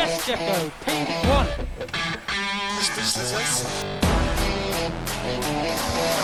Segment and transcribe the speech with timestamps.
[0.00, 0.56] Yes, Jacko.
[0.86, 1.46] P1.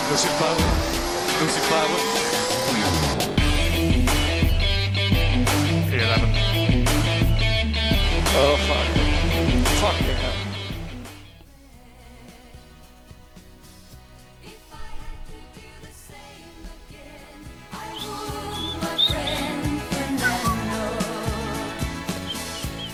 [0.09, 0.71] Lucy Plywood.
[1.39, 2.03] Lucy Plywood.
[5.93, 6.29] Eleven.
[8.39, 8.87] Oh, fuck.
[9.77, 10.46] Fucking hell.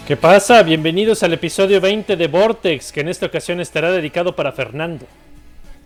[0.07, 0.62] ¿Qué pasa?
[0.63, 5.05] Bienvenidos al episodio 20 de Vortex, que en esta ocasión estará dedicado para Fernando.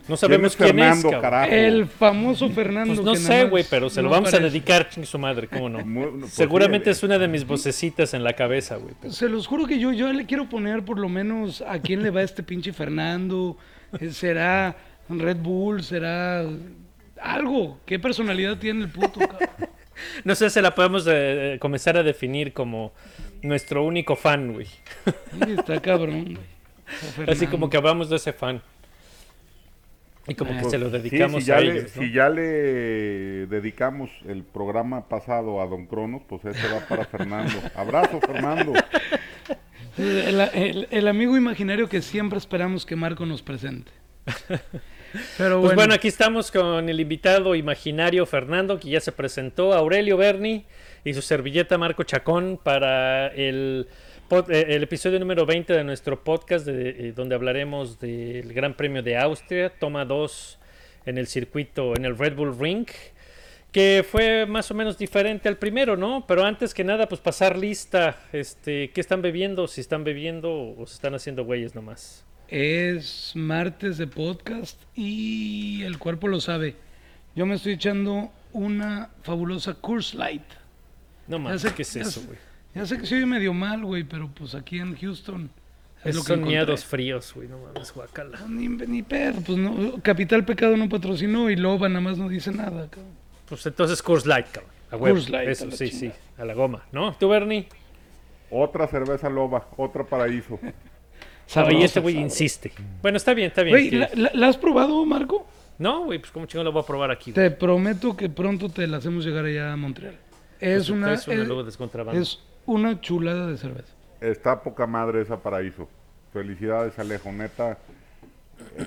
[0.07, 1.51] No sabemos quién es, Fernando, carajo?
[1.51, 2.93] El famoso Fernando.
[2.95, 5.69] Pues no que sé, güey, pero se lo vamos a dedicar, ching su madre, cómo
[5.69, 5.79] no.
[5.85, 8.95] Muy- pues Seguramente es una de mis vocecitas en la cabeza, güey.
[8.99, 12.01] pero- Se los juro que yo, yo le quiero poner por lo menos a quién
[12.01, 13.57] le va este pinche Fernando.
[13.99, 14.75] Eh, ¿Será
[15.09, 15.83] Red Bull?
[15.83, 16.43] ¿Será
[17.21, 17.79] algo?
[17.85, 19.19] ¿Qué personalidad tiene el puto?
[19.19, 19.37] cabrón?
[20.23, 22.93] No sé si la podemos eh, comenzar a definir como
[23.41, 24.65] nuestro único fan, güey.
[24.65, 27.27] Sí, está cabrón, güey.
[27.29, 28.61] Así como que hablamos de ese fan.
[30.29, 32.01] Y como que Ah, se lo Sí, dedicamos si, ya a le, ellos, ¿no?
[32.01, 32.41] si ya le
[33.47, 37.53] dedicamos el programa pasado a Don Cronos, pues este va para Fernando.
[37.75, 38.73] Abrazo, Fernando.
[39.97, 43.91] El, el- el amigo imaginario que siempre esperamos que Marco nos presente.
[45.37, 49.73] Pero Pues bueno, bueno, aquí estamos con el invitado imaginario Fernando, que ya se presentó,
[49.73, 50.65] Aurelio Berni
[51.03, 53.87] y su servilleta Marco Chacón para el,
[54.49, 59.01] eh, el episodio número 20 de nuestro podcast, de- eh, donde hablaremos del Gran Premio
[59.03, 60.59] de Austria, toma 2
[61.05, 62.85] en el circuito, en el Red Bull Ring,
[63.71, 66.25] que fue más o menos diferente al primero, ¿no?
[66.27, 69.67] Pero antes que nada, pues pasar lista, este, ¿qué están bebiendo?
[69.67, 72.23] Si están bebiendo o se están haciendo güeyes nomás.
[72.49, 76.75] es martes de podcast y el cuerpo lo sabe.
[77.35, 80.43] Yo me estoy echando una fabulosa Curse Light.
[81.27, 82.37] No mames, sé- ¿qué es eso, güey?
[82.75, 85.49] Ya sé que soy medio mal, güey, pero pues aquí en Houston
[86.03, 88.39] es lo que Son miedos fríos, güey, no mames, guacala.
[88.41, 90.01] No, Ni, ni perro, pues no.
[90.03, 92.87] Capital Pecado no patrocinó y Loba nada más no dice nada.
[92.89, 93.11] cabrón.
[93.49, 94.71] Pues entonces Coors Light, cabrón.
[94.91, 95.15] A huevo.
[95.15, 96.15] Coors Light, a Eso, la sí, chingada.
[96.15, 96.41] sí.
[96.41, 97.13] A la goma, ¿no?
[97.15, 97.67] ¿Tú, Bernie?
[98.49, 100.59] Otra cerveza loba, otra paraíso.
[100.63, 102.71] y Sabroso, este güey insiste.
[103.01, 103.73] Bueno, está bien, está bien.
[103.73, 105.47] Güey, ¿la, la- la has probado, Marco?
[105.79, 107.31] No, güey, pues como chingón lo voy a probar aquí.
[107.31, 107.49] güey?
[107.49, 110.15] Te prometo que pronto te la hacemos llegar allá a Montreal.
[110.59, 112.19] Es Pues una, es, luego descontrabando.
[112.21, 113.93] es una chulada de cerveza.
[114.21, 115.87] Está poca madre esa paraíso.
[116.33, 117.77] Felicidades, Alejo, neta.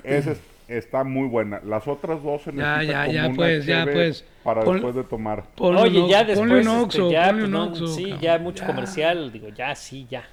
[0.03, 1.61] Esa es- está muy buena.
[1.65, 4.25] Las otras dos se Ya, necesitan ya, como ya, pues, ya, cheve pues.
[4.43, 5.43] Para Pon- después de tomar.
[5.59, 6.39] Oye, ya después.
[6.39, 8.19] Ponle un este, Oxxo, ya, ponle pues, un no, Oxxo, sí, cabrón.
[8.21, 8.67] ya mucho Ya.
[8.67, 9.31] comercial.
[9.31, 10.23] Digo, ya, sí, ya.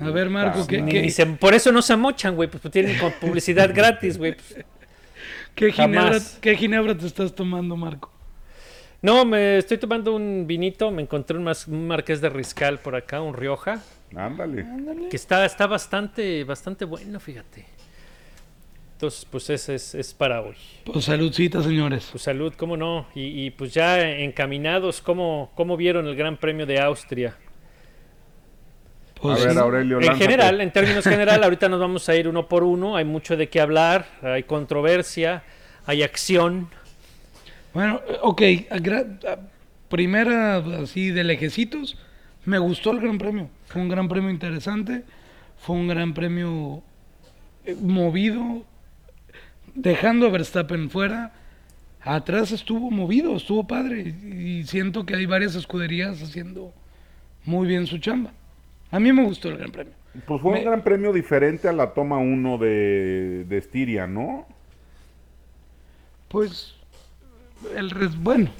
[0.00, 2.48] A ver, Marco, ¿qué, qué, se- por eso no se mochan, güey.
[2.48, 4.34] Pues, pues tienen con publicidad gratis, güey.
[4.34, 4.64] pues.
[5.54, 8.10] qué ginebra, qué ginebra te estás tomando, Marco?
[9.04, 10.90] No, me estoy tomando un vinito.
[10.90, 13.82] Me encontré un, mas- un marqués de Riscal por acá, un Rioja.
[14.16, 14.64] Ándale.
[15.10, 17.66] Que está, está bastante, bastante bueno, fíjate.
[18.94, 20.54] Entonces, pues ese es, es para hoy.
[20.86, 22.08] Pues saludcita, señores.
[22.12, 23.06] Pues salud, cómo no.
[23.14, 27.36] Y, y, pues ya encaminados, ¿cómo, ¿cómo vieron el Gran Premio de Austria?
[29.20, 29.58] Pues a ver.
[29.58, 30.24] Aurelio, En lánzate.
[30.24, 32.96] general, en términos general, ahorita nos vamos a ir uno por uno.
[32.96, 35.42] Hay mucho de qué hablar, hay controversia,
[35.84, 36.68] hay acción.
[37.74, 38.42] Bueno, eh, ok,
[39.88, 41.98] primera así de lejecitos,
[42.44, 43.48] me gustó el Gran Premio.
[43.66, 45.02] Fue un Gran Premio interesante,
[45.58, 46.82] fue un Gran Premio
[47.64, 48.62] eh, movido,
[49.74, 51.32] dejando a Verstappen fuera.
[52.00, 56.72] Atrás estuvo movido, estuvo padre y y siento que hay varias escuderías haciendo
[57.44, 58.32] muy bien su chamba.
[58.90, 59.94] A mí me gustó el Gran Premio.
[60.26, 64.46] Pues fue Me- un gran premio diferente a la toma 1 de, de Estiria, ¿no?
[66.28, 66.74] Pues,
[67.76, 68.50] el res- bueno,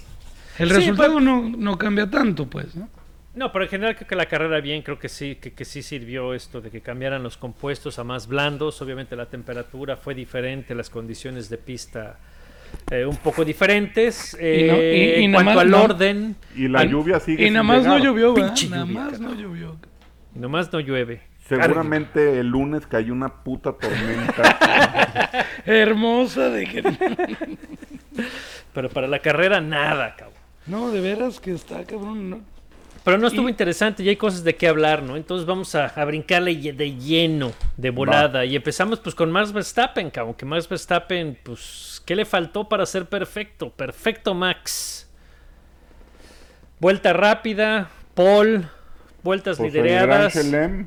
[0.58, 2.88] el Sí, resultado no, no cambia tanto, pues, ¿no?
[3.34, 5.82] No, pero en general creo que la carrera bien, creo que sí, que, que sí
[5.82, 8.80] sirvió esto de que cambiaran los compuestos a más blandos.
[8.80, 12.18] Obviamente la temperatura fue diferente, las condiciones de pista
[12.92, 14.34] eh, un poco diferentes.
[14.34, 17.18] Y no- y- Eh, y en nada cuanto más al no- orden, Y la lluvia
[17.18, 18.54] sigue Y nada más no llovió, ¿verdad?
[18.70, 19.76] Nada más no llovió.
[20.34, 21.22] nomás no llueve.
[21.48, 24.58] Seguramente el lunes cayó una puta tormenta.
[25.66, 26.82] Hermosa de que...
[28.74, 30.38] Pero para la carrera nada, cabrón.
[30.66, 32.28] No, de veras que está, cabrón.
[32.30, 32.40] no.
[33.04, 35.16] Pero no estuvo Y- interesante y hay cosas de qué hablar, ¿no?
[35.16, 38.46] Entonces vamos a, a brincarle de lleno, de volada.
[38.46, 40.34] Y empezamos pues con Max Verstappen, cabrón.
[40.34, 43.68] Que Max Verstappen, pues, ¿qué le faltó para ser perfecto?
[43.70, 45.06] Perfecto, Max.
[46.80, 48.68] Vuelta rápida, Paul,
[49.22, 50.86] vueltas Pues el Gran lideradas.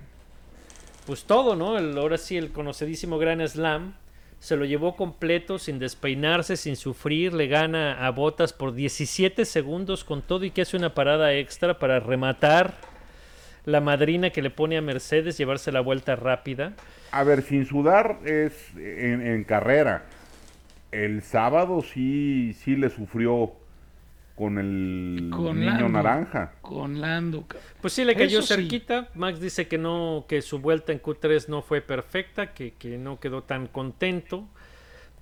[1.05, 1.77] Pues todo, ¿no?
[1.77, 3.93] El, ahora sí, el conocidísimo Gran Slam.
[4.39, 7.33] Se lo llevó completo, sin despeinarse, sin sufrir.
[7.33, 11.79] Le gana a Botas por 17 segundos con todo y que hace una parada extra
[11.79, 12.75] para rematar
[13.65, 16.73] la madrina que le pone a Mercedes llevarse la vuelta rápida.
[17.11, 20.05] A ver, sin sudar es en, en carrera.
[20.91, 23.51] El sábado sí, sí le sufrió
[24.37, 25.89] con el Con niño Lando.
[25.89, 26.51] naranja.
[26.61, 27.45] Con Lando.
[27.81, 28.53] Pues sí, le cayó Eso sí.
[28.61, 29.09] cerquita.
[29.15, 33.19] Max dice que no, que su vuelta en Q3 no fue perfecta, que, que no
[33.19, 34.47] quedó tan contento.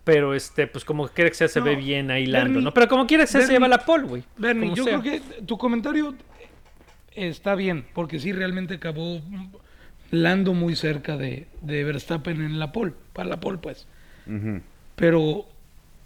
[0.03, 2.73] Pero este, pues como quiera que sea, se No, ve bien ahí Lando, Bernie- ¿no?
[2.73, 4.23] Pero como quiera que sea, se lleva la pole, güey.
[4.37, 4.99] Bernie, yo sea.
[4.99, 6.13] creo que tu comentario
[7.15, 9.21] está bien, porque sí realmente acabó
[10.11, 13.87] Lando muy cerca de, de Verstappen en la pole, para la pole pues.
[14.95, 15.45] Pero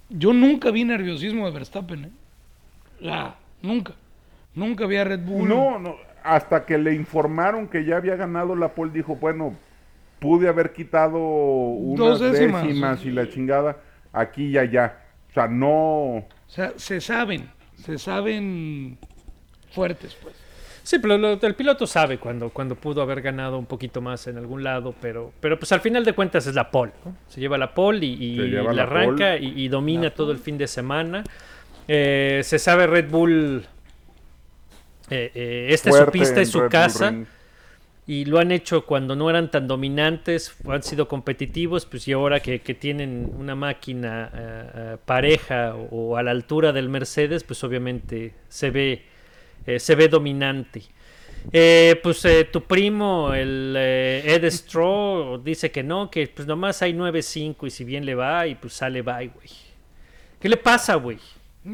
[0.10, 2.10] yo nunca vi nerviosismo de Verstappen, ¿eh?
[3.02, 3.94] Ya, nunca.
[4.56, 5.48] Nunca vi a Red Bull.
[5.48, 9.56] No, no, hasta que le informaron que ya había ganado la pole, dijo, bueno,
[10.20, 12.64] pude haber quitado unas Dos décimas.
[12.64, 13.06] décimas.
[13.06, 13.78] y la chingada,
[14.12, 14.98] aquí y allá.
[15.30, 15.70] O sea, no...
[16.18, 18.98] O sea, se saben, se saben
[19.72, 20.36] fuertes, pues.
[20.82, 24.38] Sí, pero lo- el piloto sabe cuando, cuando pudo haber ganado un poquito más en
[24.38, 26.92] algún lado, pero, pero pues al final de cuentas es la pole.
[27.06, 27.16] ¿no?
[27.28, 29.40] Se lleva la pole y, y Se lleva la la arranca pole.
[29.44, 31.24] y, y domina todo el fin de semana.
[31.92, 33.66] Eh, se sabe Red Bull,
[35.10, 37.16] eh, eh, esta es su pista, es su Red casa.
[38.06, 42.40] Y lo han hecho cuando no eran tan dominantes, han sido competitivos, pues y ahora
[42.40, 48.34] que, que tienen una máquina pareja o, o a la altura del Mercedes, pues obviamente
[48.48, 49.04] se ve,
[49.78, 50.84] se ve dominante.
[51.52, 56.82] Eh, pues eh, tu primo, el eh, Ed Straw, dice que no, que pues nomás
[56.82, 59.50] hay 9.5 y si bien le va, y pues sale bye, güey.
[60.40, 61.18] ¿Qué le pasa, güey?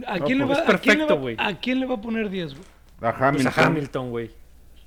[0.08, 1.36] ¿A No, quién, le pues, va, es a quién le perfecto, va- güey.
[1.40, 2.66] ¿A quién le va a poner 10, güey?
[3.02, 3.54] A Pues Hamilton.
[3.56, 4.32] a Hamilton, güey.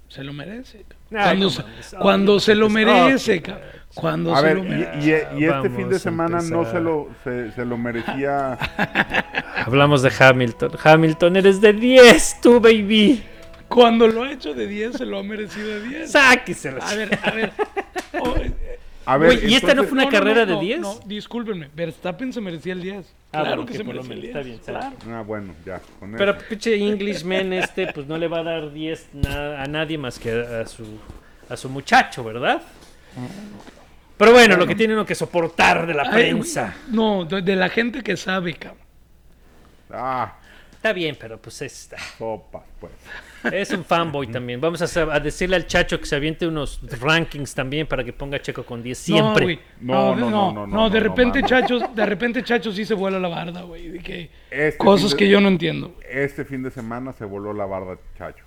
[0.09, 0.79] Se lo merece.
[1.11, 1.97] Ay, Cuando, no se, mames.
[2.01, 3.67] cuando se lo pues, merece, cabrón.
[3.95, 5.29] Cuando A se ver, lo y, merece.
[5.37, 8.53] y- y este fin de a semana no se lo, se, se lo merecía.
[9.67, 10.73] Hablamos de Hamilton.
[10.83, 13.23] Hamilton, eres de 10, tú, baby.
[13.69, 16.11] Cuando lo ha hecho de 10, se lo ha merecido de 10.
[16.11, 16.83] Sáqueselo.
[16.83, 17.53] A ver, a ver.
[18.21, 18.53] Oh, eh,
[19.09, 20.81] A ver, ¿y esta no fue una no, carrera no, de 10?
[20.81, 21.71] No, discúlpenme.
[21.75, 23.07] Verstappen se merecía el 10.
[23.33, 24.35] Ah, claro que que se merecía el 10.
[24.35, 24.97] menos, está bien, claro.
[25.19, 25.81] Ah, bueno, ya.
[25.99, 26.41] con Pero eso.
[26.49, 30.31] pinche Englishman este, pues no le va a dar 10 na- a nadie más que
[30.31, 30.85] a su,
[31.49, 32.61] a su muchacho, ¿verdad?
[34.19, 36.75] Pero bueno, lo que tiene uno que soportar de la Ay, prensa.
[36.89, 38.83] No, de, de la gente que sabe, cabrón.
[39.91, 40.35] Ah,
[40.73, 42.93] Está bien, pero pues es, sopas, pues.
[43.53, 44.61] Es un fanboy también.
[44.61, 48.65] Vamos a, decirle al chacho que se aviente unos rankings también para que ponga Checo
[48.65, 49.41] con 10 siempre.
[49.41, 49.61] No, güey.
[49.81, 51.43] No, No, no, no, no, no, no, no, de repente.
[51.43, 53.89] Chacho, de repente Chacho sí se vuela la barda, güey.
[53.89, 55.95] De que Este cosas de- que yo no entiendo.
[56.09, 58.45] Este fin de semana se voló la barda, Chacho.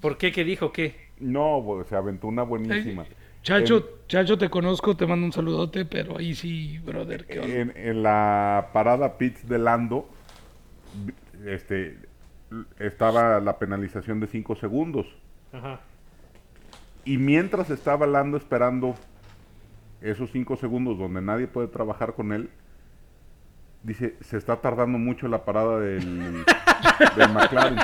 [0.00, 0.32] ¿Por qué?
[0.32, 0.72] ¿Qué dijo?
[0.72, 1.10] ¿Qué?
[1.18, 3.04] No, se aventó una buenísima.
[3.42, 7.54] Chacho, Chacho, te conozco, te mando un saludote, pero ahí sí, brother, qué onda.
[7.54, 10.08] En, en la parada pits de Lando,
[11.46, 11.96] este,
[12.78, 15.06] estaba la penalización de 5 segundos.
[15.52, 15.80] Ajá.
[17.04, 18.94] Y mientras estaba Lando esperando
[20.00, 22.50] esos 5 segundos donde nadie puede trabajar con él,
[23.82, 26.44] dice, se está tardando mucho la parada del,
[27.16, 27.78] del McLaren.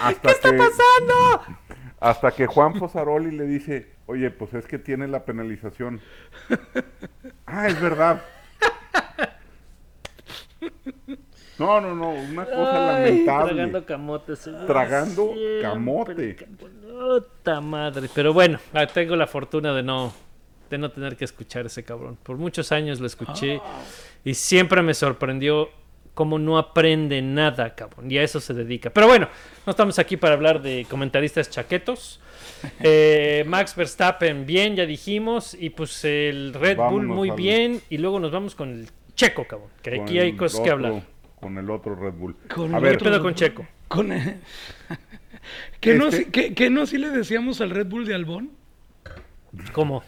[0.00, 1.58] Hasta ¿Qué está pasando?
[2.00, 6.00] Hasta que Juan Fosaroli le dice, oye, pues es que tiene la penalización.
[7.46, 8.22] ah, es verdad.
[11.58, 13.52] No, no, no, una cosa Ay, lamentable.
[13.54, 14.36] Tragando camote.
[14.36, 14.66] señor.
[14.66, 16.46] Tragando Siempre, camote.
[16.86, 18.08] Puta madre.
[18.14, 20.12] Pero bueno, ah, tengo la fortuna de no,
[20.70, 22.16] de no tener que escuchar ese cabrón.
[22.22, 23.60] Por muchos años lo escuché
[24.24, 25.70] y siempre me sorprendió
[26.14, 28.10] cómo no aprende nada, cabrón.
[28.10, 28.90] Y a eso se dedica.
[28.90, 29.28] Pero bueno,
[29.66, 32.20] no estamos aquí para hablar de comentaristas chaquetos.
[32.80, 35.54] Eh, Max Verstappen, bien, ya dijimos.
[35.54, 37.80] Y pues el Red Bull, muy bien.
[37.88, 39.68] Y luego nos vamos con el Checo, cabrón.
[39.80, 41.02] Que aquí hay cosas que hablar.
[41.40, 42.36] Con el otro Red Bull.
[42.52, 43.66] Con A el ver, ¿Qué otro- pedo con Checo?
[43.88, 44.08] Con-
[45.80, 48.50] que, no, Este- que, que no sí le decíamos al Red Bull de Albón.
[49.72, 50.02] ¿Cómo?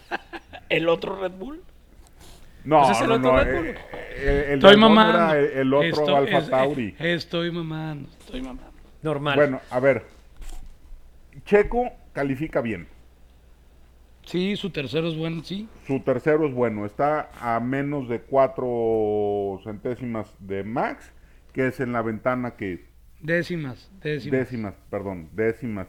[0.69, 1.61] El otro Red Bull.
[2.63, 3.43] No, Pues es el no, otro no.
[3.43, 3.67] Red Bull.
[3.67, 3.77] eh,
[4.17, 5.17] eh, el Estoy mamando.
[5.17, 6.95] era el, el otro Estoy- Alfa es- Tauri.
[6.99, 8.71] eh, estoy mamando, estoy mamando.
[9.01, 9.35] Normal.
[9.35, 10.05] Bueno, a ver.
[11.45, 12.87] Checo califica bien.
[14.25, 15.67] Sí, su tercero es bueno, sí.
[15.87, 16.85] Su tercero es bueno.
[16.85, 21.11] Está a menos de cuatro centésimas de Max,
[21.53, 22.89] que es en la ventana que...
[23.21, 24.39] Décimas, décimas.
[24.39, 25.87] Décimas, perdón, décimas.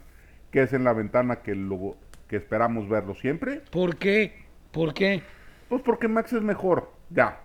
[0.50, 1.96] Que es en la ventana que, lo,
[2.28, 3.62] que esperamos verlo siempre.
[3.70, 4.44] ¿Por qué?
[4.70, 5.22] ¿Por qué?
[5.68, 6.92] Pues porque Max es mejor.
[7.08, 7.40] Ya.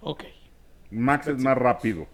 [0.00, 0.24] Ok.
[0.90, 2.06] Max es más rápido.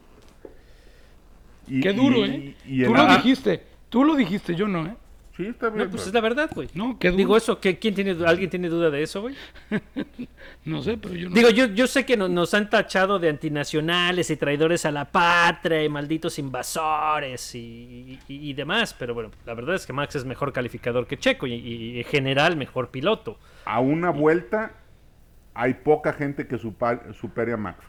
[1.69, 2.57] Y- Qué duro, y- ¿eh?
[2.65, 4.97] y Tú lo dijiste, tú lo dijiste, yo no, ¿eh?
[5.37, 5.87] Sí, está bien.
[5.87, 6.69] No, pues es la verdad, güey.
[6.75, 9.35] No, qué Digo eso, ¿qué- ¿quién tiene, ¿alguien tiene duda de eso, güey?
[10.65, 11.35] No sé, pero yo no.
[11.35, 15.07] Digo, yo, yo sé que no- nos han tachado de antinacionales y traidores a la
[15.07, 20.15] patria y malditos invasores y, y- y demás, pero bueno, la verdad es que Max
[20.17, 23.39] es mejor calificador que Checo y, y en general mejor piloto.
[23.65, 24.73] A una vuelta
[25.55, 27.85] hay poca gente que supa- supere a Max.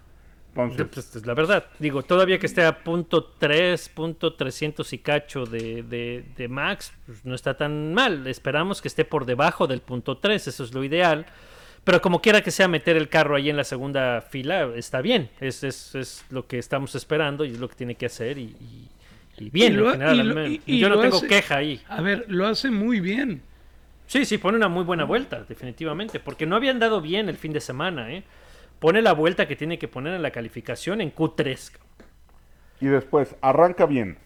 [0.56, 1.66] Entonces, Pues, es la verdad.
[1.80, 6.94] Digo, todavía que esté a punto 3, punto 300 y cacho de, de- de Max,
[7.06, 8.28] pues, no está tan mal.
[8.28, 11.26] Esperamos que esté por debajo del punto 3, eso es lo ideal.
[11.84, 15.30] Pero como quiera que sea meter el carro ahí en la segunda fila, está bien.
[15.42, 18.38] Es, es, es lo que estamos esperando y es lo que tiene que hacer.
[18.38, 18.90] Y, y-
[19.38, 20.20] y bien, Y lo en general.
[20.22, 21.82] al lo- Yo no tengo hace- queja ahí.
[21.90, 23.42] A ver, lo hace muy bien.
[24.06, 26.20] Sí, sí, pone una muy buena vuelta, definitivamente.
[26.20, 28.24] Porque no habían dado bien el fin de semana, ¿eh?
[28.84, 31.72] Pone la vuelta que tiene que poner en la calificación en Q3.
[31.72, 31.88] cabrón.
[32.82, 34.18] y después arranca bien.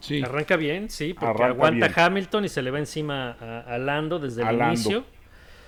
[0.00, 0.20] Sí.
[0.22, 1.98] Arranca bien, sí, porque Arranca aguanta bien.
[1.98, 4.74] Hamilton y se le va encima a, a Lando desde el A Lando.
[4.74, 5.04] inicio.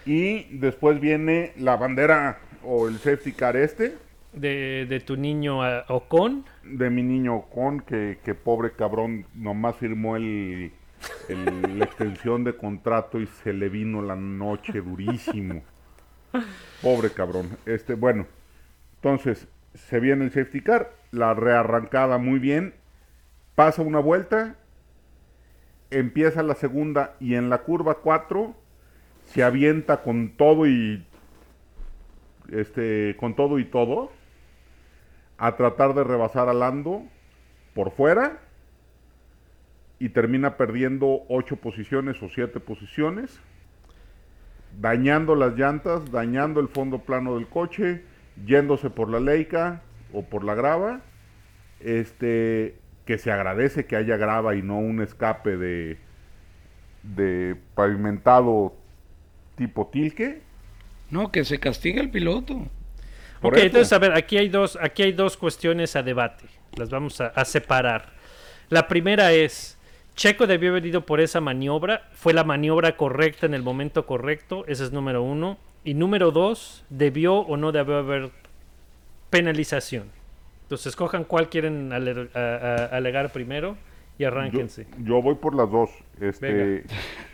[0.04, 3.95] Y después viene la bandera o el safety car este
[4.33, 6.45] De, de tu niño Ocon.
[6.64, 10.73] de mi niño con que, que pobre cabrón nomás firmó el,
[11.28, 15.62] el- la extensión de contrato y se le vino la noche durísimo.
[16.83, 17.56] Pobre cabrón.
[17.66, 18.26] Este, bueno,
[18.97, 22.75] entonces se viene el safety car, la rearrancada muy bien,
[23.54, 24.56] pasa una vuelta,
[25.90, 28.54] empieza la segunda y en la curva 4
[29.26, 31.04] se avienta con todo y
[32.50, 34.12] este con todo y todo
[35.38, 37.02] a tratar de rebasar a Lando
[37.75, 38.40] por fuera
[39.99, 43.40] y termina perdiendo ocho posiciones o siete posiciones,
[44.80, 48.02] dañando las llantas, dañando el fondo plano del coche,
[48.45, 51.00] yéndose por la leica o por la grava,
[51.80, 55.99] este que se agradece que haya grava y no un escape de
[57.02, 58.75] de pavimentado
[59.56, 60.42] tipo tilque.
[61.11, 62.66] No, que se castiga el piloto.
[63.40, 63.66] Por ok, eso.
[63.66, 66.47] entonces a ver, aquí hay dos, aquí hay dos cuestiones a debate.
[66.76, 68.12] Las vamos a, a separar.
[68.68, 69.75] La primera es,
[70.16, 72.08] Checo debió haber ido por esa maniobra.
[72.14, 74.64] Fue la maniobra correcta en el momento correcto.
[74.66, 75.58] Ese es número uno.
[75.85, 78.30] Y número dos, debió o no debió haber
[79.30, 80.11] penalización.
[80.62, 83.76] Entonces escojan cuál quieren ale- a- a- alegar primero
[84.18, 84.87] y Yo, arránquense.
[84.99, 85.90] yo voy por las dos.
[86.20, 86.85] Este,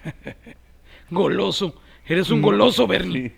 [1.11, 1.81] Goloso.
[2.07, 3.29] Eres un goloso, Bernie.
[3.31, 3.37] Sí.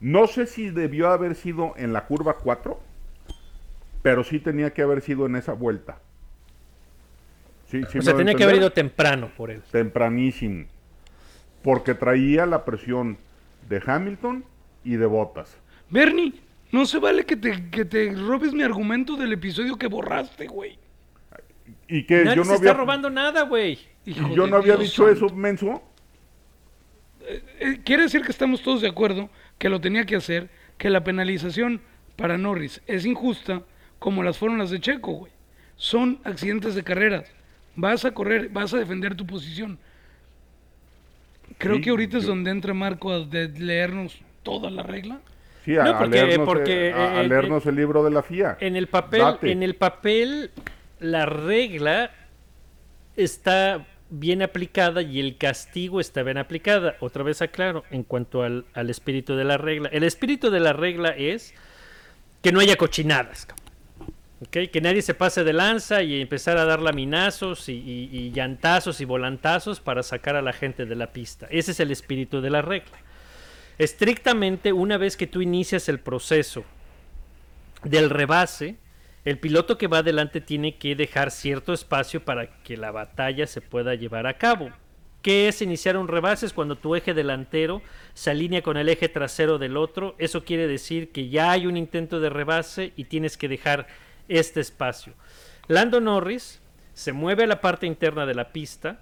[0.00, 2.78] No sé si debió haber sido en la curva 4,
[4.02, 5.98] pero sí tenía que haber sido en esa vuelta.
[7.66, 9.62] Sí, sí o sea, tenía que haber ido temprano por él.
[9.70, 10.66] tempranísimo.
[11.62, 13.18] Porque traía la presión
[13.68, 14.44] de Hamilton
[14.84, 15.56] y de Bottas.
[15.90, 16.34] Bernie,
[16.70, 20.78] no se vale que te, que te robes mi argumento del episodio que borraste, güey.
[21.88, 23.78] Y que Nadie yo se no está había, robando nada, güey.
[24.04, 25.26] y Hijo yo no había dicho santo.
[25.26, 25.82] eso, menso.
[27.58, 31.02] Eh, quiere decir que estamos todos de acuerdo que lo tenía que hacer, que la
[31.02, 31.80] penalización
[32.16, 33.62] para Norris es injusta,
[33.98, 35.32] como las fueron las de Checo, güey.
[35.76, 37.32] Son accidentes de carreras.
[37.76, 39.78] Vas a correr, vas a defender tu posición.
[41.58, 45.20] Creo Sí, que ahorita es donde entra Marco a de- leernos toda la regla.
[45.64, 48.10] Sí, a, No, a porque- leernos, porque, eh, a- a eh, leernos el libro de
[48.10, 48.56] la FIA.
[48.60, 49.52] En el papel, Date.
[49.52, 50.50] en el papel,
[51.00, 52.10] la regla
[53.16, 56.96] está bien aplicada y el castigo está bien aplicada.
[57.00, 59.88] Otra vez aclaro, en cuanto al, al espíritu de la regla.
[59.92, 61.52] El espíritu de la regla es
[62.42, 63.48] que no haya cochinadas.
[64.50, 69.00] Que nadie se pase de lanza y empezar a dar laminazos y, y- y llantazos
[69.00, 71.46] y volantazos para sacar a la gente de la pista.
[71.50, 72.98] Ese es el espíritu de la regla.
[73.78, 76.64] Estrictamente, una vez que tú inicias el proceso
[77.82, 78.76] del rebase,
[79.24, 83.62] el piloto que va adelante tiene que dejar cierto espacio para que la batalla se
[83.62, 84.70] pueda llevar a cabo.
[85.22, 86.46] ¿Qué es iniciar un rebase?
[86.46, 87.82] Es cuando tu eje delantero
[88.14, 90.14] se alinea con el eje trasero del otro.
[90.18, 93.88] Eso quiere decir que ya hay un intento de rebase y tienes que dejar
[94.28, 95.14] este espacio.
[95.68, 96.60] Lando Norris
[96.94, 99.00] se mueve a la parte interna de la pista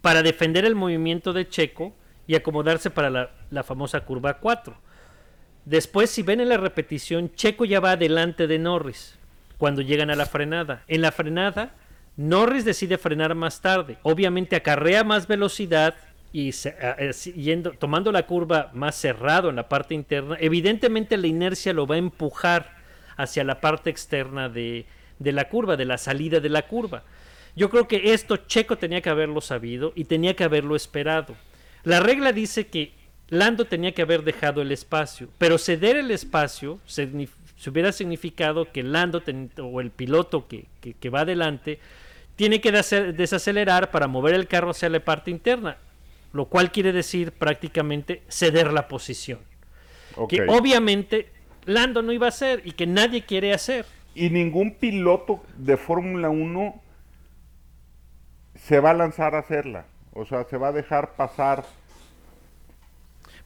[0.00, 1.94] para defender el movimiento de Checo
[2.26, 4.76] y acomodarse para la, la famosa curva 4.
[5.64, 9.18] Después, si ven en la repetición, Checo ya va adelante de Norris
[9.56, 10.84] cuando llegan a la frenada.
[10.88, 11.74] En la frenada,
[12.16, 13.98] Norris decide frenar más tarde.
[14.02, 15.94] Obviamente acarrea más velocidad
[16.32, 20.36] y se- eh, tomando la curva más cerrado en la parte interna.
[20.38, 22.73] Evidentemente la inercia lo va a empujar
[23.16, 24.86] hacia la parte externa de,
[25.18, 27.02] de la curva, de la salida de la curva.
[27.56, 31.36] Yo creo que esto Checo tenía que haberlo sabido y tenía que haberlo esperado.
[31.84, 32.92] La regla dice que
[33.28, 37.08] Lando tenía que haber dejado el espacio, pero ceder el espacio se
[37.66, 41.78] hubiera significado que Lando ten- o el piloto que, que- que va adelante
[42.36, 45.78] tiene que desacelerar para mover el carro hacia la parte interna,
[46.32, 49.38] lo cual quiere decir prácticamente ceder la posición.
[50.28, 51.28] Que obviamente
[51.66, 53.86] Lando no iba a hacer y que nadie quiere hacer.
[54.14, 56.80] Y ningún piloto de Fórmula 1
[58.54, 59.86] se va a lanzar a hacerla.
[60.12, 61.64] O sea, se va a dejar pasar.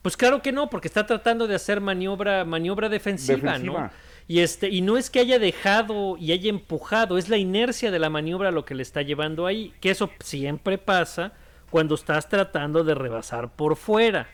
[0.02, 3.80] Pues claro que no, porque está tratando de hacer maniobra, maniobra defensiva, Defensiva.
[3.84, 3.90] ¿no?
[4.28, 7.98] Y este, y no es que haya dejado y haya empujado, es la inercia de
[7.98, 11.32] la maniobra lo que le está llevando ahí, que eso siempre pasa
[11.70, 14.28] cuando estás tratando de rebasar por fuera.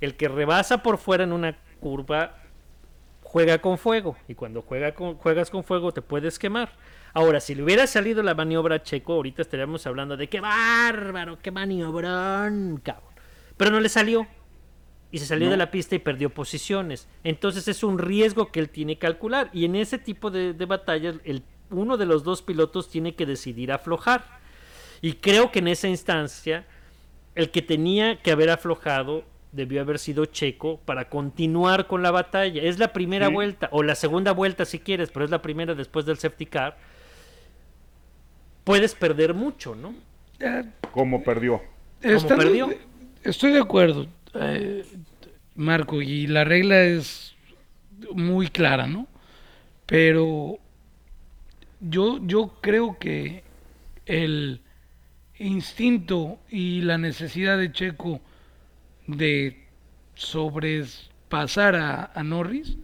[0.00, 2.36] El que rebasa por fuera en una curva
[3.36, 6.72] juega con fuego y cuando juega con, juegas con fuego te puedes quemar.
[7.12, 11.38] Ahora, si le hubiera salido la maniobra a Checo, ahorita estaríamos hablando de qué bárbaro,
[11.42, 13.12] qué maniobrón, cabrón.
[13.58, 14.26] Pero no le salió
[15.12, 15.50] y se salió No.
[15.50, 17.08] de la pista y perdió posiciones.
[17.24, 19.50] Entonces es un riesgo que él tiene que calcular.
[19.52, 23.26] Y en ese tipo de, de batallas, el, uno de los dos pilotos tiene que
[23.26, 24.24] decidir aflojar.
[25.02, 26.64] Y creo que en esa instancia,
[27.34, 29.24] el que tenía que haber aflojado
[29.56, 32.62] debió haber sido Checo para continuar con la batalla.
[32.62, 33.32] Es la primera Sí.
[33.34, 36.76] vuelta, o la segunda vuelta si quieres, pero es la primera después del safety car.
[38.64, 39.94] Puedes perder mucho, ¿no?
[40.40, 41.60] Eh, Como perdió.
[42.02, 42.74] estando- perdió.
[43.22, 44.84] Estoy de acuerdo, eh,
[45.54, 47.34] Marco, y la regla es
[48.12, 49.06] muy clara, ¿no?
[49.86, 50.58] Pero
[51.80, 53.42] yo, yo creo que
[54.04, 54.60] el
[55.38, 58.20] instinto y la necesidad de Checo
[59.06, 59.66] de
[60.14, 62.76] sobrepasar a, a Norris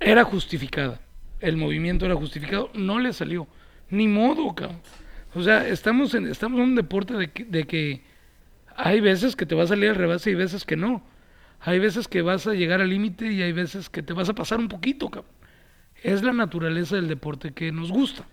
[0.00, 1.00] era justificada.
[1.40, 3.46] El movimiento era justificado, no le salió.
[3.90, 4.80] Ni modo, cabrón.
[5.34, 8.02] O sea, estamos en, estamos en un deporte de que, de que
[8.76, 11.02] hay veces que te va a salir al rebase y veces que no.
[11.60, 14.34] Hay veces que vas a llegar al límite y hay veces que te vas a
[14.34, 15.32] pasar un poquito, cabrón.
[16.02, 18.26] Es la naturaleza del deporte que nos gusta.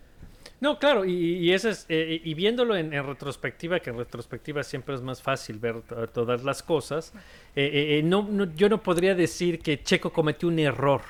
[0.61, 4.61] No, claro, y, y eso es, eh, y viéndolo en, en retrospectiva, que en retrospectiva
[4.63, 7.13] siempre es más fácil ver to- todas las cosas,
[7.55, 11.01] eh, eh, no, no- yo no podría decir que Checo cometió un error,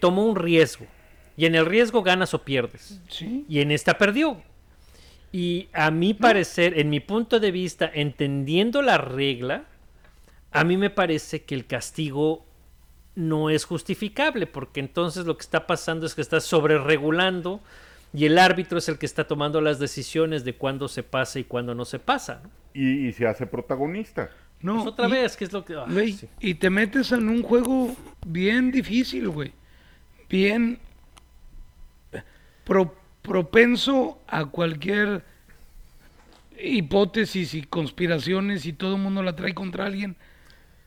[0.00, 0.86] tomó un riesgo,
[1.36, 3.44] y en el riesgo ganas o pierdes, Sí.
[3.48, 4.42] y en esta perdió.
[5.30, 9.64] Y a mi parecer, en mi punto de vista, entendiendo la regla,
[10.52, 12.46] a mí me parece que el castigo
[13.14, 17.60] no es justificable, porque entonces lo que está pasando es que está sobreregulando
[18.12, 21.44] y el árbitro es el que está tomando las decisiones de cuándo se pasa y
[21.44, 22.40] cuándo no se pasa.
[22.42, 22.50] ¿no?
[22.74, 24.30] Y, y se hace protagonista.
[24.60, 25.74] No, Pues otra y- vez, que es lo que...
[26.12, 26.28] sí.
[26.40, 27.94] y te metes en un juego
[28.26, 29.52] bien difícil, güey.
[30.28, 30.78] Bien
[32.64, 35.24] pro- propenso a cualquier
[36.62, 40.16] hipótesis y conspiraciones y todo el mundo la trae contra alguien.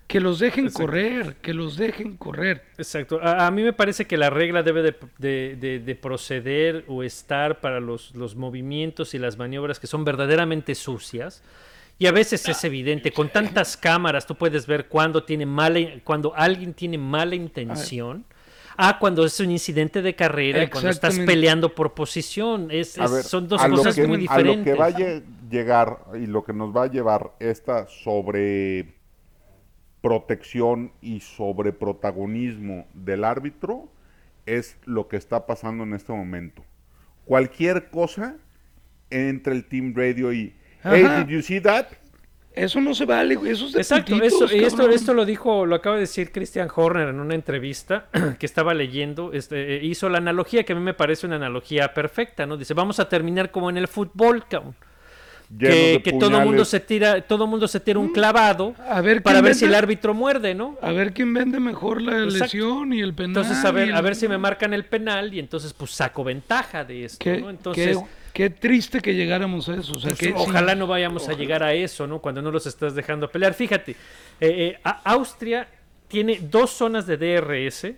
[0.07, 0.85] Que los dejen Exacto.
[0.85, 2.63] correr, que los dejen correr.
[2.77, 3.19] Exacto.
[3.21, 7.03] A, a mí me parece que la regla debe de, de- de- de proceder o
[7.03, 11.41] estar para los, los movimientos y las maniobras que son verdaderamente sucias.
[11.97, 16.33] Y a veces es evidente, con tantas cámaras tú puedes ver cuando tiene mala, cuando
[16.35, 18.25] alguien tiene mala intención.
[18.75, 22.69] Ah, cuando es un incidente de carrera, y cuando estás peleando por posición.
[22.71, 24.57] Es, A es- ver, son dos a lo cosas que- muy A diferentes.
[24.57, 28.95] lo que va a lle- llegar y lo que nos va a llevar esta sobre
[30.03, 33.87] protección y sobre protagonismo del árbitro
[34.45, 36.65] es lo que está pasando en este momento.
[37.23, 38.35] Cualquier cosa
[39.09, 41.87] entre el Team Radio y Hey, did you see that?
[42.51, 43.53] Eso no se vale, güey.
[43.53, 46.33] Eso es de Exacto, putitos, eso, y esto, esto lo dijo, lo acaba de decir
[46.33, 50.75] Christian Horner en una entrevista que estaba leyendo, este, eh, hizo la analogía que a
[50.75, 52.57] mí me parece una analogía perfecta, ¿no?
[52.57, 54.75] Dice, vamos a terminar como en el fútbol, cabrón.
[55.59, 59.21] Que, de que todo mundo se tira, todo mundo se tira un clavado A ver
[59.21, 60.77] para ver si el árbitro muerde, ¿no?
[60.81, 62.43] A ver quién vende mejor la Exacto.
[62.45, 63.29] lesión y el penal.
[63.43, 66.23] Entonces a ver, el- a ver si me marcan el penal y entonces pues saco
[66.23, 67.49] ventaja de esto, Qué, ¿no?
[67.49, 69.91] Entonces qué- qué triste que llegáramos a eso.
[69.91, 70.33] O sea, Pues, que sí.
[70.35, 72.19] ojalá no vayamos a llegar a eso, ¿no?
[72.19, 73.53] Cuando no los estás dejando pelear.
[73.53, 73.95] Fíjate, eh,
[74.39, 75.67] eh, a- Austria
[76.07, 77.95] tiene dos zonas de DRS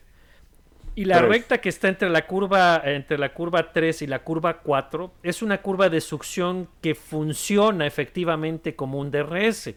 [0.95, 4.59] y la recta que está entre la curva entre la curva 3 y la curva
[4.61, 9.73] 4 es una curva de succión que funciona efectivamente como un DRS.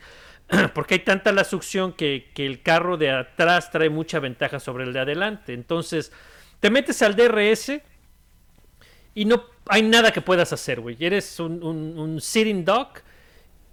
[0.75, 4.85] Porque hay tanta la succión que, que el carro de atrás trae mucha ventaja sobre
[4.85, 5.53] el de adelante.
[5.53, 6.11] Entonces,
[6.61, 7.73] te metes al DRS
[9.15, 10.97] y no hay nada que puedas hacer, güey.
[11.01, 12.89] Eres un, un- un sitting dog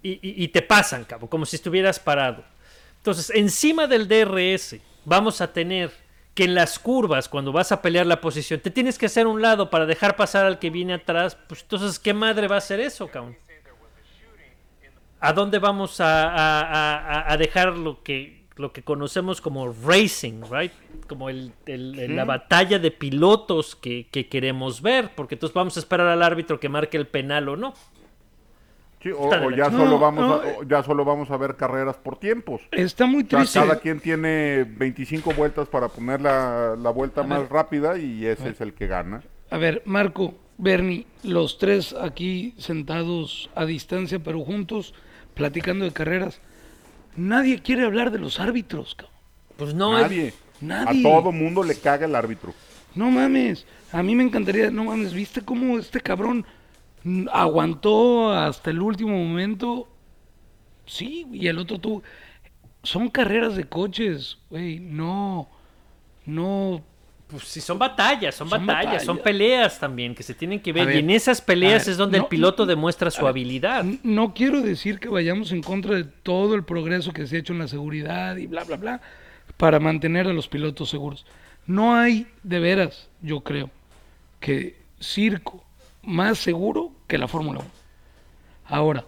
[0.02, 2.44] y, y- y te pasan, cabo, como si estuvieras parado.
[2.98, 5.90] Entonces, encima del DRS, vamos a tener
[6.36, 9.42] que en las curvas, cuando vas a pelear la posición, te tienes que hacer un
[9.42, 11.36] lado para dejar pasar al que viene atrás.
[11.48, 13.36] Pues entonces, ¿qué madre va a hacer eso, cabrón?
[15.18, 19.70] ¿A dónde vamos a, a- a- a- a dejar lo que lo que conocemos como
[19.84, 20.72] racing, right?
[21.08, 25.76] Como el, el- el- la batalla de pilotos que, que queremos ver, porque entonces vamos
[25.76, 27.74] a esperar al árbitro que marque el penal o no.
[29.06, 31.96] Sí, o, ya, No, solo vamos no, a, o ya solo vamos a ver carreras
[31.96, 32.60] por tiempos.
[32.72, 33.60] Está muy O sea, triste.
[33.60, 38.60] cada quien tiene 25 vueltas para poner la, la vuelta más rápida y ese es
[38.60, 39.22] el que gana.
[39.50, 44.94] A ver, Marco, Bernie, los tres aquí sentados a distancia, pero juntos,
[45.34, 46.40] platicando de carreras.
[47.16, 49.16] Nadie quiere hablar de los árbitros, cabrón.
[49.56, 51.00] Pues no, es- Nadie.
[51.00, 52.54] A todo mundo le caga el árbitro.
[52.94, 53.66] No mames.
[53.92, 56.44] A mí me encantaría, no mames, ¿viste cómo este cabrón
[57.32, 59.88] aguantó hasta el último momento?
[60.86, 62.02] Sí, y el otro tú.
[62.82, 64.78] Son carreras de coches, güey.
[64.78, 65.48] No,
[66.24, 66.82] no.
[67.26, 70.86] pues sí, son batallas, son, Son batallas, son peleas también que se tienen que ver.
[70.86, 73.30] ver, y en esas peleas ver, es donde no, el piloto no, demuestra su ver,
[73.30, 73.84] habilidad.
[74.04, 77.52] No quiero decir que vayamos en contra de todo el progreso que se ha hecho
[77.52, 79.00] en la seguridad y bla, bla, bla,
[79.56, 81.26] para mantener a los pilotos seguros.
[81.66, 83.70] No hay, de veras, yo creo,
[84.38, 85.65] que circo
[86.06, 87.68] más seguro que la Fórmula 1.
[88.66, 89.04] Ahora,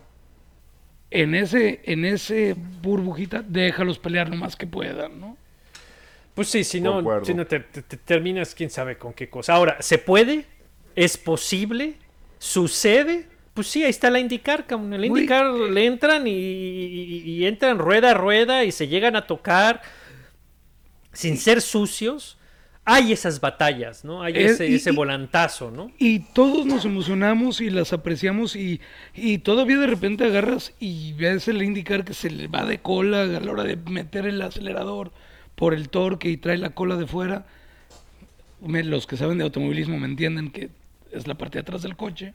[1.11, 5.37] en ese, en ese burbujita, déjalos pelear lo más que puedan, ¿no?
[6.35, 9.55] Pues sí, si no, si no te, te- te terminas quién sabe con qué cosa.
[9.55, 10.45] Ahora, ¿se puede?
[10.95, 11.95] ¿Es posible?
[12.39, 13.27] ¿Sucede?
[13.55, 14.93] Pues sí, ahí está la indicar, cabrón.
[14.95, 19.17] El Güey, indicar le entran y, y- y entran rueda a rueda y se llegan
[19.17, 19.83] a tocar
[21.13, 22.38] sin ser sucios.
[22.91, 24.23] Hay esas batallas, ¿no?
[24.23, 25.93] Hay Es- ese, y- ese y- volantazo, ¿no?
[25.99, 28.81] Y todos nos emocionamos y las apreciamos y,
[29.15, 33.23] y todavía de repente agarras y ves el indicar que se le va de cola
[33.23, 35.13] a la hora de meter el acelerador
[35.55, 37.47] por el torque y trae la cola de fuera.
[38.63, 40.71] Me- los que saben de automovilismo me entienden que
[41.13, 42.33] es la parte de atrás del coche.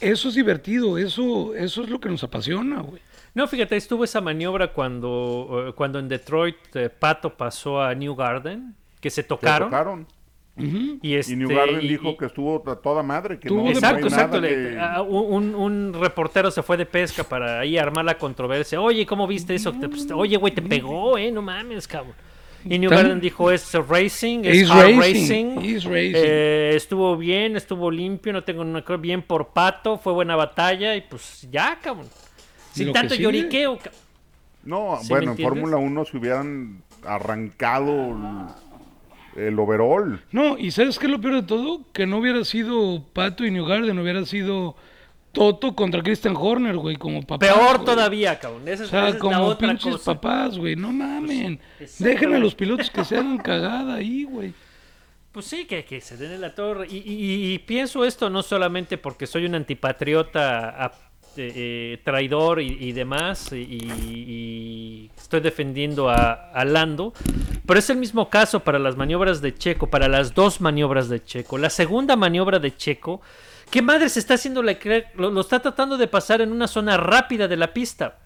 [0.00, 3.00] Eso es divertido, eso, eso es lo que nos apasiona, güey.
[3.34, 8.14] No, fíjate, estuvo esa maniobra cuando, eh, cuando en Detroit eh, Pato pasó a New
[8.14, 10.06] Garden, que se Se tocaron.
[10.56, 13.66] Y, este, Y New Garden y- dijo y- que estuvo a toda madre, que no,
[13.68, 14.38] Exacto, exacto.
[15.08, 18.78] un, un reportero se fue de pesca para ahí armar la controversia.
[18.80, 19.72] Oye, ¿cómo viste eso?
[19.72, 21.30] Pues, oye, güey, te pegó, ¿eh?
[21.32, 22.14] No mames, cabrón.
[22.62, 26.12] Y New Tan- Garden dijo, es racing, es racing, racing.
[26.14, 30.94] Eh, estuvo bien, estuvo limpio, no tengo una cosa bien por pato, fue buena batalla
[30.94, 32.08] y pues ya, cabrón.
[32.72, 33.92] Sin tanto lloriqueo, ca-
[34.62, 35.42] No, ¿Sí me bueno, en?
[35.42, 38.16] Fórmula 1 se hubieran arrancado el,
[39.36, 40.20] el overall.
[40.32, 41.80] No, y ¿sabes qué es lo peor de todo?
[41.92, 44.76] Que no hubiera sido Pato y New Garden, hubiera sido
[45.32, 47.46] Toto contra Christian Horner, güey, como papá.
[47.46, 48.66] Peor todavía, cabrón.
[48.66, 50.14] Esa O es, sea, esa es la como otra pinches cosa.
[50.14, 51.60] papás, güey, no mamen.
[51.78, 52.04] exacto.
[52.04, 54.52] Dejen a los pilotos que se hagan cagada ahí, güey.
[55.32, 56.88] Pues sí, que, que se den en la torre.
[56.90, 60.92] Y, y- y pienso esto no solamente porque soy un antipatriota a-
[61.40, 67.12] eh, eh, traidor y, demás, y, estoy defendiendo a, a Lando,
[67.66, 71.24] pero es el mismo caso para las maniobras de Checo, para las dos maniobras de
[71.24, 71.58] Checo.
[71.58, 73.20] La segunda maniobra de Checo,
[73.70, 75.16] ¿qué madre se está haciendo Leclerc?
[75.16, 78.18] Lo, lo está tratando de pasar en una zona rápida de la pista.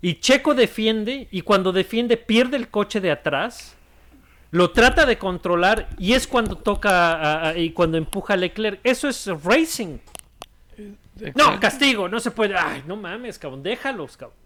[0.00, 3.76] Y Checo defiende, y cuando defiende pierde el coche de atrás
[4.52, 8.80] lo trata de controlar y es cuando toca y cuando empuja a Leclerc.
[8.82, 9.98] Eso es racing.
[11.34, 12.56] No, castigo, no se puede.
[12.56, 14.38] Ay, no mames, cabrón, déjalos, cabrón.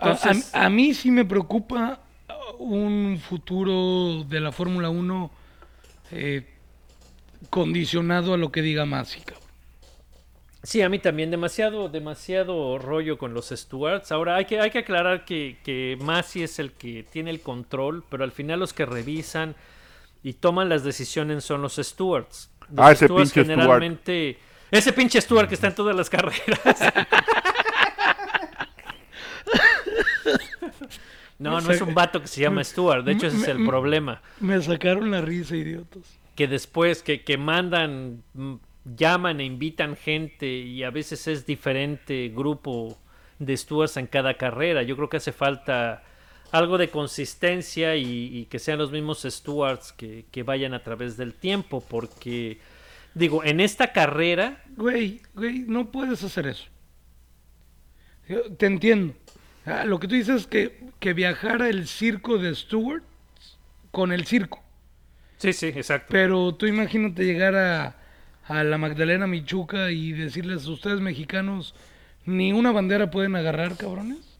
[0.00, 2.00] A- a- Entonces- a, mí sí me preocupa
[2.58, 5.30] uh, un futuro de la Fórmula 1
[6.12, 6.46] eh,
[7.50, 9.42] condicionado a lo que diga Masi, cabrón.
[10.62, 14.12] Sí, a mí también, demasiado, demasiado rollo con los stewards.
[14.12, 18.04] Ahora hay que, hay que aclarar que, que Masi es el que tiene el control,
[18.08, 19.56] pero al final los que revisan
[20.22, 22.48] y toman las decisiones son los stewards.
[22.70, 24.38] Los Ah, ese stewards pinche generalmente.
[24.72, 26.92] Ese pinche steward que está en todas las carreras.
[31.38, 34.22] No, no es un vato que se llama Stewart, de hecho ese es el problema.
[34.38, 36.02] Me sacaron la risa, idiotas.
[36.36, 38.54] que después que, que mandan, mm,
[38.96, 42.96] llaman e invitan gente y a veces es diferente grupo
[43.40, 44.82] de stewards en cada carrera.
[44.84, 46.04] Yo creo que hace falta
[46.52, 49.26] algo de consistencia y, y que sean los mismos
[49.96, 52.58] que, que vayan a través del tiempo, porque
[53.14, 56.64] digo, en esta carrera, Güey, güey, no puedes hacer eso.
[58.56, 59.14] Te entiendo.
[59.66, 63.02] Ah, lo que tú dices es que, que viajara el circo de Stewart
[63.90, 64.62] con el circo.
[65.36, 66.08] sí, sí, exacto.
[66.10, 67.96] Pero tú imagínate llegar a,
[68.44, 71.74] a la Magdalena Michuca y decirles a ustedes mexicanos,
[72.24, 74.38] ni una bandera pueden agarrar, cabrones.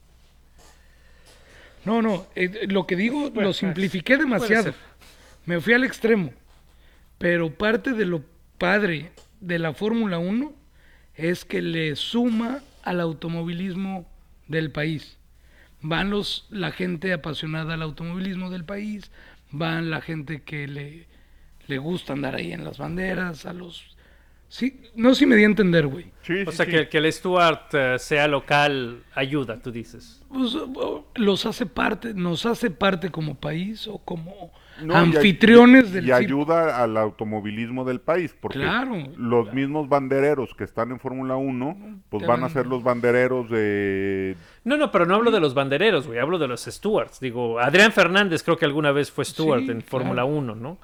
[1.85, 4.73] No, no, eh, lo que digo lo simplifiqué demasiado.
[5.45, 6.31] Me fui al extremo.
[7.17, 8.23] Pero parte de lo
[8.63, 10.53] padre de la Fórmula 1
[11.15, 14.09] es que le suma al automovilismo
[14.47, 15.17] del país.
[15.81, 19.11] van los la gente apasionada al automovilismo del país,
[19.51, 21.07] van la gente que le,
[21.67, 23.97] le gusta andar ahí en las banderas, a los...
[24.53, 26.11] Sí, no sé si me di a entender, güey.
[26.21, 26.71] Sí, O sí, sea, sí.
[26.71, 30.21] que, que el Stuart eh, sea local ayuda, tú dices.
[30.29, 30.55] Pues,
[31.15, 36.05] los hace parte, nos hace parte como país o como No, y anfitriones y, del
[36.07, 38.95] y ayuda al automovilismo del país, porque Claro.
[39.17, 43.49] los mismos bandereros que están en Fórmula 1, pues te van a ser los bandereros
[43.49, 44.35] de...
[44.65, 47.19] No, no, pero no hablo de los bandereros, güey, hablo de los Stewards.
[47.19, 49.89] Digo, Adrián Fernández creo que alguna vez fue Stewart Sí, en claro.
[49.89, 50.77] Fórmula 1, ¿no?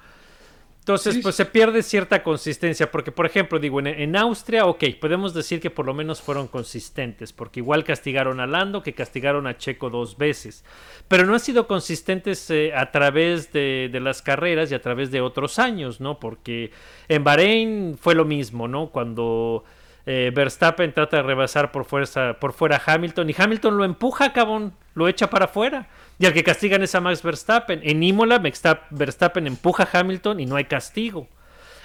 [0.80, 4.84] Entonces, Sí, pues se pierde cierta consistencia, porque, por ejemplo, digo, en, en Austria, ok,
[5.00, 9.46] podemos decir que por lo menos fueron consistentes, porque igual castigaron a Lando, que castigaron
[9.46, 10.64] a Checo dos veces,
[11.06, 15.10] pero no han sido consistentes eh, a través de, de las carreras y a través
[15.10, 16.18] de otros años, ¿no?
[16.18, 16.72] Porque
[17.08, 18.88] en Bahrein fue lo mismo, ¿no?
[18.88, 19.64] Cuando
[20.06, 24.32] eh, Verstappen trata de rebasar por, fuerza, por fuera a Hamilton y Hamilton lo empuja,
[24.32, 25.88] cabrón, lo echa para afuera.
[26.20, 27.80] Y al que castigan es a Max Verstappen.
[27.82, 31.26] En Imola, Versta- Verstappen empuja a Hamilton y no hay castigo.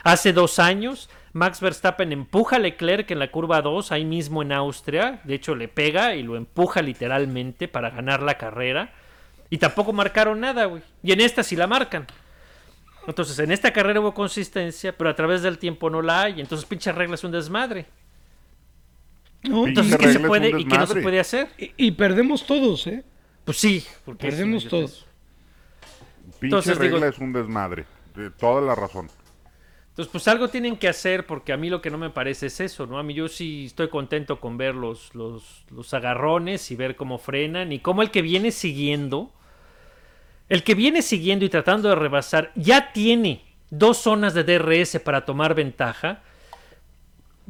[0.04, 4.52] Hace dos años, Max Verstappen empuja a Leclerc en la curva 2, ahí mismo en
[4.52, 5.22] Austria.
[5.24, 8.92] De hecho, le pega y lo empuja literalmente para ganar la carrera.
[9.50, 10.82] Y tampoco marcaron nada, güey.
[11.02, 12.06] Y en esta sí la marcan.
[13.08, 16.42] Entonces, en esta carrera hubo consistencia, pero a través del tiempo no la hay.
[16.42, 17.86] Entonces, pinche regla es un desmadre.
[19.44, 21.48] Entonces, ¿qué se puede y qué no se puede hacer?
[21.58, 23.04] Y, y perdemos todos, ¿eh?
[23.46, 25.06] Pues sí, porque Perdemos todos.
[26.40, 29.08] Pinche Entonces, digo- regla es un desmadre, de toda la razón.
[29.90, 32.60] Entonces, pues algo tienen que hacer porque a mí lo que no me parece es
[32.60, 33.00] eso, ¿no?
[33.00, 37.18] A mí yo sí estoy contento con ver los, los, los agarrones y ver cómo
[37.18, 39.32] frenan y cómo el que viene siguiendo,
[40.50, 45.24] el que viene siguiendo y tratando de rebasar, ya tiene dos zonas de DRS para
[45.24, 46.22] tomar ventaja,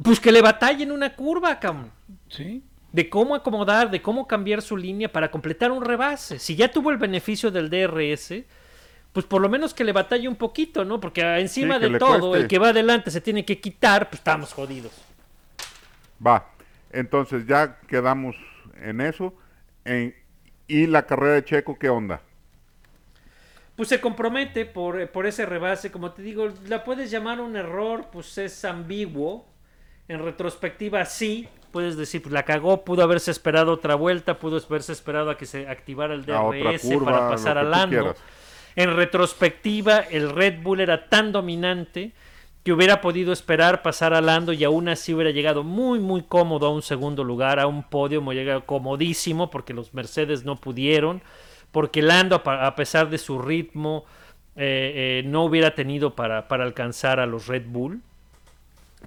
[0.02, 1.90] pues que le batallen una curva, cabrón.
[2.28, 2.62] Sí.
[2.92, 6.38] De cómo acomodar, de cómo cambiar su línea para completar un rebase.
[6.38, 8.44] Si ya tuvo el beneficio del DRS,
[9.12, 11.00] pues por lo menos que le batalle un poquito, ¿no?
[11.00, 12.38] Porque encima Sí, de todo, cueste.
[12.44, 14.92] el que va adelante se tiene que quitar, pues estamos jodidos.
[16.24, 16.46] Va,
[16.90, 18.36] entonces ya quedamos
[18.80, 19.34] en eso.
[19.84, 20.14] En-
[20.68, 22.20] ¿Y la carrera de Checo qué onda?
[23.76, 27.56] Pues se compromete por, eh, por ese rebase, como te digo, la puedes llamar un
[27.56, 29.46] error, pues es ambiguo.
[30.08, 34.92] En retrospectiva sí, puedes decir, pues la cagó, pudo haberse esperado otra vuelta, pudo haberse
[34.92, 38.14] esperado a que se activara el DRS curva, para pasar lo que a tú Lando.
[38.76, 42.12] En retrospectiva, el Red Bull era tan dominante
[42.62, 46.66] que hubiera podido esperar pasar a Lando y aún así hubiera llegado muy muy cómodo
[46.66, 51.22] a un segundo lugar, a un podio, me llegado comodísimo porque los Mercedes no pudieron,
[51.70, 54.04] porque Lando a pesar de su ritmo
[54.56, 58.00] eh, eh, no hubiera tenido para, para alcanzar a los Red Bull.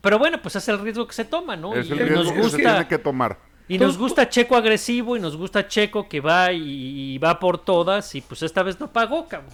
[0.02, 1.76] Pero bueno, pues es el riesgo que se toma, ¿no?
[1.76, 3.38] Es Y el nos riesgo que se gusta, tiene que tomar.
[3.68, 7.64] y nos gusta Checo agresivo y nos gusta Checo que va y, y va por
[7.64, 9.54] todas y pues esta vez no pagó, cabrón.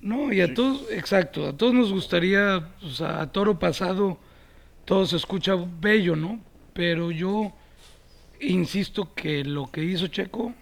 [0.00, 4.18] No, y a todos, exacto, a todos nos gustaría, o sea, a toro pasado,
[4.84, 6.40] todo se escucha bello, ¿no?
[6.72, 7.52] Pero yo
[8.40, 10.54] insisto que lo que hizo Checo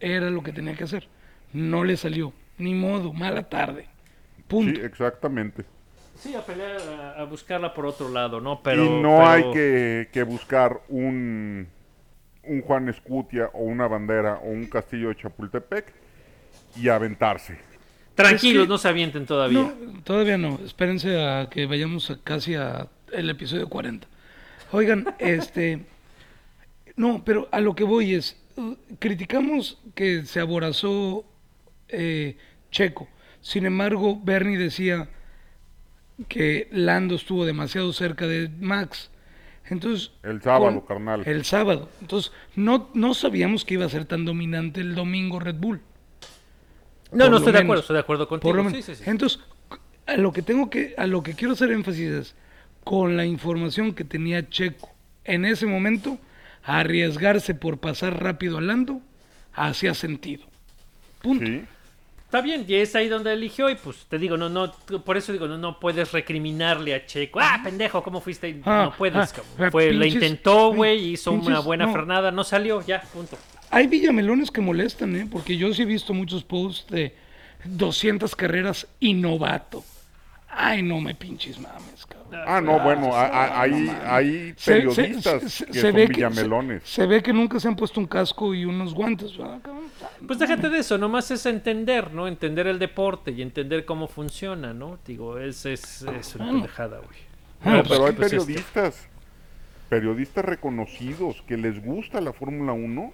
[0.00, 1.08] era lo que tenía que hacer.
[1.52, 3.88] No le salió, ni modo, mala tarde.
[4.48, 4.80] Punto.
[4.80, 5.64] Sí, exactamente.
[6.20, 8.62] Sí, a pelear, a, a buscarla por otro lado, ¿no?
[8.62, 11.66] Pero, y no pero- hay que, que buscar un,
[12.44, 15.92] un Juan Escutia o una bandera o un castillo de Chapultepec
[16.76, 17.58] y aventarse.
[18.14, 19.60] Tranquilos, Es que- no se avienten todavía.
[19.80, 20.58] No, todavía no.
[20.64, 24.06] Espérense a que vayamos a casi a el episodio 40.
[24.72, 25.80] Oigan, este...
[26.96, 31.24] No, pero a lo que voy es, uh, criticamos que se aborazó
[31.88, 32.36] eh,
[32.70, 33.08] Checo.
[33.40, 35.08] Sin embargo, Bernie decía
[36.28, 39.10] que Lando estuvo demasiado cerca de Max.
[39.66, 41.22] Entonces, El sábado, carnal.
[41.26, 41.88] El sábado.
[42.00, 45.80] Entonces, no, no sabíamos que iba a ser tan dominante el domingo Red Bull.
[47.12, 48.48] No, Por no estoy de acuerdo, estoy de acuerdo contigo.
[48.48, 48.84] Por lo menos.
[48.84, 49.08] Sí, sí, sí.
[49.08, 49.40] Entonces,
[50.06, 52.34] a lo que tengo que, a lo que quiero hacer énfasis es,
[52.84, 54.90] con la información que tenía Checo
[55.24, 56.18] en ese momento,
[56.64, 59.00] arriesgarse por pasar rápido a Lando,
[59.52, 60.46] hacía sentido.
[61.22, 61.66] Punto.
[62.30, 64.70] Está bien, y es ahí donde eligió y pues te digo, no, no,
[65.04, 67.40] por eso digo, no, no puedes recriminarle a Checo.
[67.42, 68.46] Ah, pendejo, ¿cómo fuiste?
[68.46, 68.62] ahí?".
[68.64, 69.66] Ah, no puedes, ah, cabrón.
[69.66, 71.92] ah, Fue, pinches- intentó, güey, hizo una buena no.
[71.92, 73.36] frenada, no salió, ya, punto.
[73.70, 75.26] Hay villamelones que molestan, ¿eh?
[75.28, 77.16] Porque yo sí he visto muchos posts de
[77.64, 79.82] 200 carreras y novato.
[80.52, 82.42] Ay, no me pinches mames, cabrón.
[82.46, 86.82] Ah, no, bueno, hay, hay Se- se- periodistas se- que se son ve villamelones.
[86.84, 89.84] Se, se ve que nunca se han puesto un casco y unos guantes, ¿verdad, cabrón?
[90.26, 92.26] Pues déjate de eso, nomás es entender, ¿no?
[92.28, 94.98] Entender el deporte y entender cómo funciona, ¿no?
[95.06, 97.18] Digo, es, es, es una pendejada, güey.
[97.62, 99.08] Ah, No, pues, pero hay pues, periodistas,
[99.88, 103.12] periodistas reconocidos que les gusta la Fórmula 1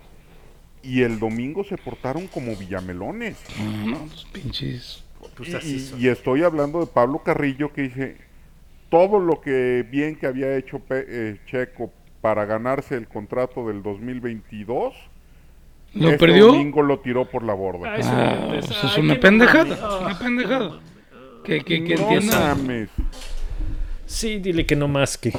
[0.82, 3.36] y el domingo se portaron como villamelones.
[3.58, 5.02] No, no, los pinches.
[5.36, 8.16] Pues Y- así y, y estoy hablando de Pablo Carrillo que dice
[8.90, 13.82] todo lo que bien que había hecho Pe- eh, Checo para ganarse el contrato del
[13.82, 14.94] 2022
[15.94, 16.46] ¿Lo este perdió?
[16.48, 17.94] domingo lo tiró por la borda.
[17.96, 19.64] Ah, eso es una no pendejada.
[19.64, 19.78] mames.
[19.78, 20.80] Es una pendejada.
[21.44, 22.88] Que, que, que no mames.
[24.04, 25.32] Sí, dile que no más que.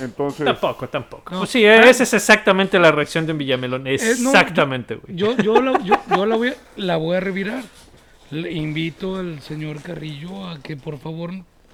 [0.00, 1.32] Entonces, Tampoco, tampoco.
[1.32, 1.38] No.
[1.40, 3.84] Pues sí, esa es exactamente la reacción de un Villamelón.
[3.84, 5.16] no, Exactamente, güey.
[5.16, 7.62] Yo, yo, la, yo, yo la, voy a, la voy a revirar.
[8.34, 11.30] Le invito al señor Carrillo a que por favor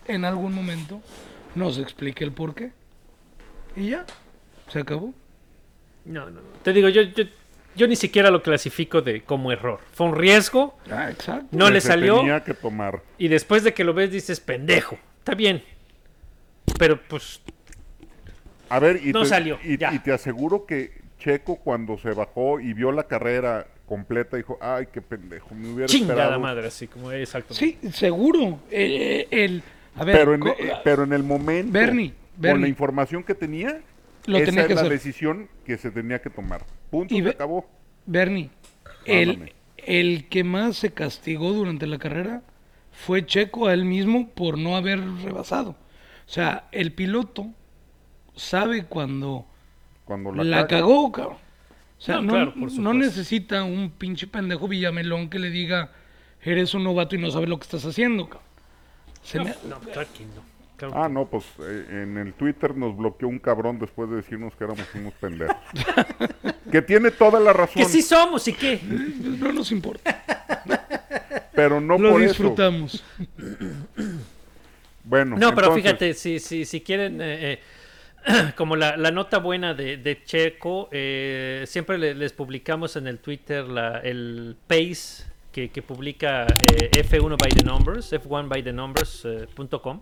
[0.07, 1.01] en algún momento
[1.55, 2.70] nos explique el por qué.
[3.77, 4.05] Y ya,
[4.68, 5.14] se acabó.
[6.05, 6.49] No, no, no.
[6.62, 7.25] Te digo, yo, yo,
[7.77, 9.81] yo ni siquiera lo clasifico de como error.
[9.94, 11.46] Fue un riesgo, Ah, exacto.
[11.53, 13.01] no le se salió tenía que tomar.
[13.16, 14.99] y después de que lo ves dices, pendejo.
[15.20, 15.62] Está bien.
[16.79, 17.40] Pero pues,
[18.68, 19.94] A ver, y, No te, salió, y, ya.
[19.94, 24.87] y te aseguro que Checo cuando se bajó y vio la carrera completa dijo, ay,
[24.92, 26.40] qué pendejo, me hubiera chingada esperado.
[26.40, 27.55] madre, así como exacto.
[27.55, 28.61] Sí, seguro.
[28.70, 29.62] Eh, eh, el,
[29.96, 33.81] a ver, Pero en, eh, pero en el momento, Bernie, con la información que tenía,
[34.26, 34.92] Lo esa tenía es que la hacer.
[34.92, 36.64] decisión que se tenía que tomar.
[36.88, 37.68] Punto, Y se acabó.
[38.07, 38.50] Bernie,
[39.05, 39.53] el, Mándame.
[39.76, 42.42] el que más se castigó durante la carrera
[42.92, 45.70] fue Checo a él mismo por no haber rebasado.
[45.70, 47.48] O sea, el piloto
[48.37, 49.46] sabe cuando
[50.05, 50.81] Cuando la, la, caga.
[50.81, 51.38] cagó, cabrón.
[52.01, 55.91] O sea, No, no, claro, por no necesita un pinche pendejo Villamelón que le diga,
[56.43, 58.49] eres un novato y no sabes lo que estás haciendo, cabrón.
[59.23, 60.51] Se No, me- no, claro que no.
[60.79, 64.17] Claro Ah, que no, pues eh, en el Twitter nos bloqueó un cabrón después de
[64.17, 65.55] decirnos que éramos unos pendejos.
[66.73, 68.81] que tiene toda la razón, Que sí somos y qué.
[69.39, 70.25] no nos importa.
[71.55, 72.29] pero no lo por eso.
[72.31, 73.05] disfrutamos.
[75.05, 77.61] Bueno, No, pero entonces, fíjate, si, si, si quieren, eh, eh,
[78.56, 83.64] como la, nota buena de, Checo, eh, siempre le- les publicamos en el Twitter
[84.02, 90.00] el pace que, publica eh, F1 by the numbers, F1 by the numbers.com.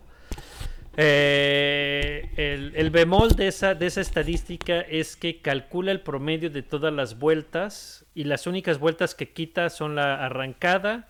[1.01, 7.19] Eh, el, el bemol de esa, estadística es que calcula el promedio de todas las
[7.19, 11.09] vueltas y las únicas vueltas que quita son la arrancada,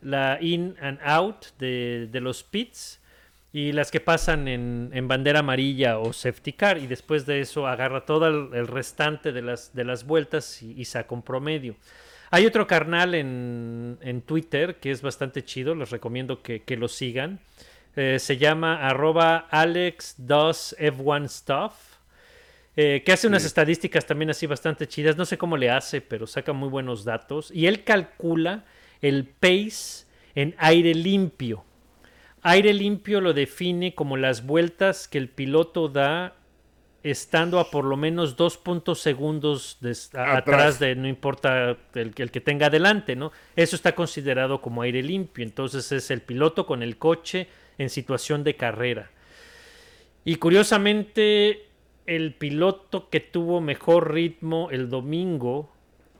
[0.00, 2.98] la in and out de los pits
[3.52, 7.66] y las que pasan en, en bandera amarilla o safety car y después de eso
[7.66, 11.76] agarra todo el, el restante de las, de las vueltas y, y saca un promedio.
[12.30, 16.88] Hay otro carnal en, en Twitter que es bastante chido, les recomiendo que, que lo
[16.88, 17.40] sigan.
[17.94, 21.74] Eh, se llama arroba Alex does F1 stuff.
[22.76, 25.16] eh, que hace unas estadísticas también así bastante chidas.
[25.16, 27.50] No sé cómo le hace, pero saca muy buenos datos.
[27.52, 28.64] Y él calcula
[29.02, 31.64] el pace en aire limpio.
[32.42, 36.34] Aire limpio lo define como las vueltas que el piloto da
[37.04, 39.78] estando a por lo menos dos puntos segundos
[40.14, 40.38] a- Atrás.
[40.38, 43.32] atrás de no importa el, el que tenga adelante, ¿no?
[43.56, 45.44] Eso está considerado como aire limpio.
[45.44, 49.10] Entonces es el piloto con el coche en situación de carrera.
[50.24, 51.66] Y curiosamente,
[52.06, 55.72] el piloto que tuvo mejor ritmo el domingo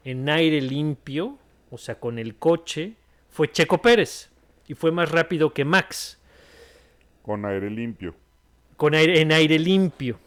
[0.05, 1.39] en aire limpio,
[1.71, 2.95] o sea, con el coche,
[3.31, 4.32] fue Checo Pérez.
[4.69, 6.21] Y fue más rápido que Max,
[7.23, 8.15] con aire limpio.
[8.77, 10.19] con aire, en aire limpio.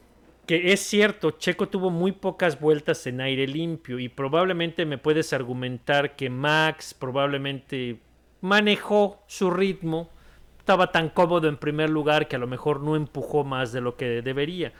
[0.45, 5.33] Que es cierto, Checo tuvo muy pocas vueltas en aire limpio y probablemente me puedes
[5.33, 7.99] argumentar que Max probablemente
[8.41, 10.11] manejó su ritmo,
[10.59, 13.97] estaba tan cómodo en primer lugar que a lo mejor no empujó más de lo
[13.97, 14.71] que debería.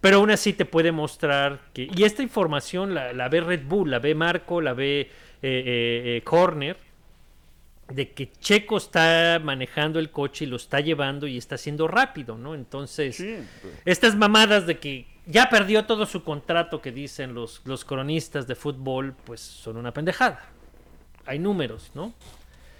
[0.00, 1.88] Pero aún así te puede mostrar que...
[1.94, 5.08] Y esta información la, la ve Red Bull, la ve Marco, la ve eh,
[5.42, 6.76] eh, eh, Corner,
[7.88, 12.36] de que Checo está manejando el coche y lo está llevando y está haciendo rápido,
[12.38, 12.54] ¿no?
[12.54, 13.48] Entonces, Sí,
[13.84, 18.54] estas mamadas de que ya perdió todo su contrato que dicen los, los cronistas de
[18.56, 20.54] fútbol, pues son una pendejada.
[21.26, 22.14] Hay números, ¿no?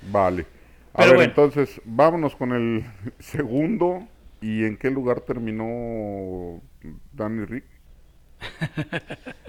[0.00, 0.46] vale.
[0.94, 1.24] A Pero ver, bueno.
[1.24, 2.84] entonces, vámonos con el
[3.18, 4.08] segundo.
[4.40, 6.62] ¿Y en qué lugar terminó
[7.12, 7.64] Danny Rick?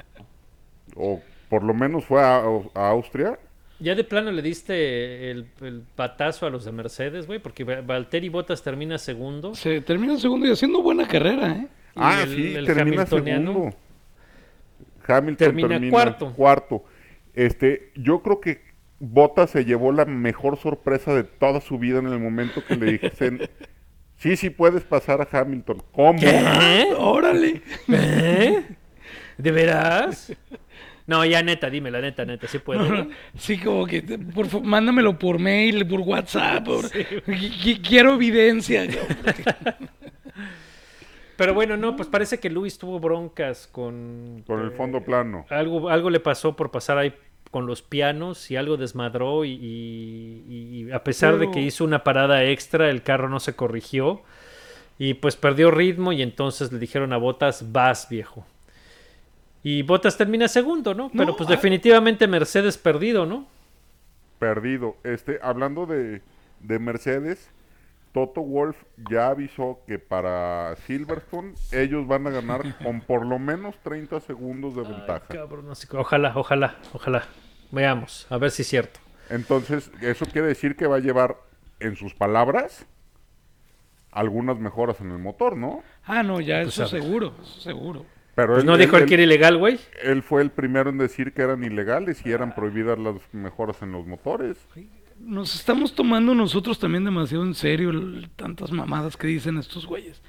[0.96, 2.38] o por lo menos fue a,
[2.74, 3.40] a Austria.
[3.80, 7.82] Ya de plano le diste el, el patazo a los de Mercedes, güey, porque Va-
[7.82, 9.54] Valtteri Bottas termina segundo.
[9.54, 11.68] Se termina segundo y haciendo buena carrera, ¿eh?
[11.96, 13.70] Y Ah, el- sí, el termina segundo.
[15.08, 16.34] Hamilton termina termina, cuarto.
[16.34, 16.84] cuarto.
[17.34, 18.62] Este, yo creo que
[19.00, 22.98] Bottas se llevó la mejor sorpresa de toda su vida en el momento que le
[22.98, 23.48] dicen,
[24.18, 25.84] sí, sí puedes pasar a Hamilton.
[25.92, 26.20] ¿Cómo?
[26.98, 27.62] Órale.
[27.90, 28.64] ¿Eh?
[29.38, 30.34] ¿De veras?
[31.08, 33.08] No, ya neta, dime la neta, neta, sí puedo.
[33.38, 36.66] Sí, como que, por favor, mándamelo por mail, por WhatsApp.
[36.66, 36.86] por-
[37.82, 38.86] Quiero evidencia.
[41.38, 44.44] Pero bueno, no, pues parece que Luis tuvo broncas con...
[44.48, 45.46] Con el fondo plano.
[45.50, 47.14] Algo, algo le pasó por pasar ahí
[47.52, 50.44] con los pianos y algo desmadró y, y-
[50.88, 54.24] y a pesar de que hizo una parada extra, el carro no se corrigió
[54.98, 58.46] y pues perdió ritmo y entonces le dijeron a Botas, vas viejo.
[59.70, 61.10] Y Botas termina segundo, ¿no?
[61.10, 63.48] Pero No, pues ah- definitivamente Mercedes perdido, ¿no?
[64.40, 64.96] Perdido.
[65.04, 66.22] Este, hablando de,
[66.62, 67.52] de Mercedes,
[68.14, 73.76] Toto Wolf ya avisó que para Silverstone ellos van a ganar con por lo menos
[73.84, 75.28] 30 segundos de ventaja.
[75.28, 77.26] Cabrón, ojalá, ojalá, ojalá.
[77.70, 79.02] Veamos, a ver si es cierto.
[79.30, 81.36] Entonces, eso quiere decir que va a llevar,
[81.82, 82.86] en sus palabras,
[84.12, 85.84] algunas mejoras en el motor, ¿no?
[86.06, 88.06] Ah, no, ya Pues eso seguro, eso seguro.
[88.38, 89.80] Pero Pues él- no dijo él él- que era ilegal, güey.
[90.04, 93.92] él fue el primero en decir que eran ilegales y eran prohibidas las mejoras en
[93.92, 94.58] los motores.
[95.20, 100.22] Nos estamos tomando nosotros también demasiado en serio el- tantas mamadas que dicen estos güeyes.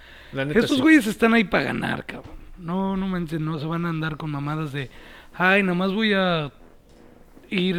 [0.55, 0.81] Estos sí.
[0.81, 2.37] güeyes están ahí para ganar, cabrón.
[2.57, 4.89] No, no manches, no se van a andar con mamadas de,
[5.35, 6.51] ay, nada más voy a
[7.51, 7.77] ir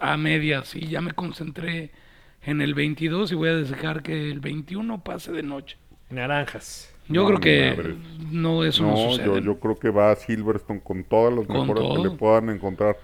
[0.00, 1.90] a medias y ya me concentré
[2.42, 5.76] en el 22 y voy a dejar que el 21 pase de noche.
[6.08, 6.91] Naranjas.
[7.12, 7.96] Yo No, creo que
[8.30, 9.26] no, eso no, No, sucede.
[9.26, 12.48] yo, yo creo que va a Silverstone con todas las Con mejoras que le puedan
[12.50, 12.96] encontrar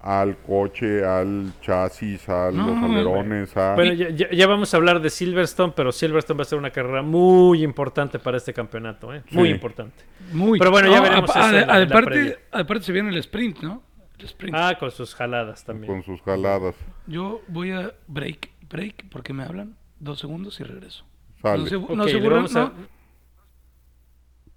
[0.00, 3.74] al coche, al chasis, a No, los alerones, a...
[3.74, 6.68] Bueno, ya, ya- ya vamos a hablar de Silverstone, pero Silverstone va a ser una
[6.70, 9.22] carrera muy importante para este campeonato, ¿eh?
[9.30, 9.54] Muy Sí.
[9.54, 10.04] importante.
[10.32, 10.58] Muy.
[10.58, 13.60] Pero bueno, ya veremos apa- eso en la- en la aparte, se viene el sprint,
[13.62, 13.82] ¿no?
[14.18, 14.54] El sprint.
[14.54, 15.90] Ah, con sus jaladas también.
[15.90, 16.74] con sus jaladas.
[17.06, 19.74] Yo voy a break, break, porque me hablan.
[20.00, 21.06] Dos segundos y regreso.
[21.40, 21.62] Sale.
[21.62, 22.72] No se, Ok, no se le burlan, vamos a- ¿no?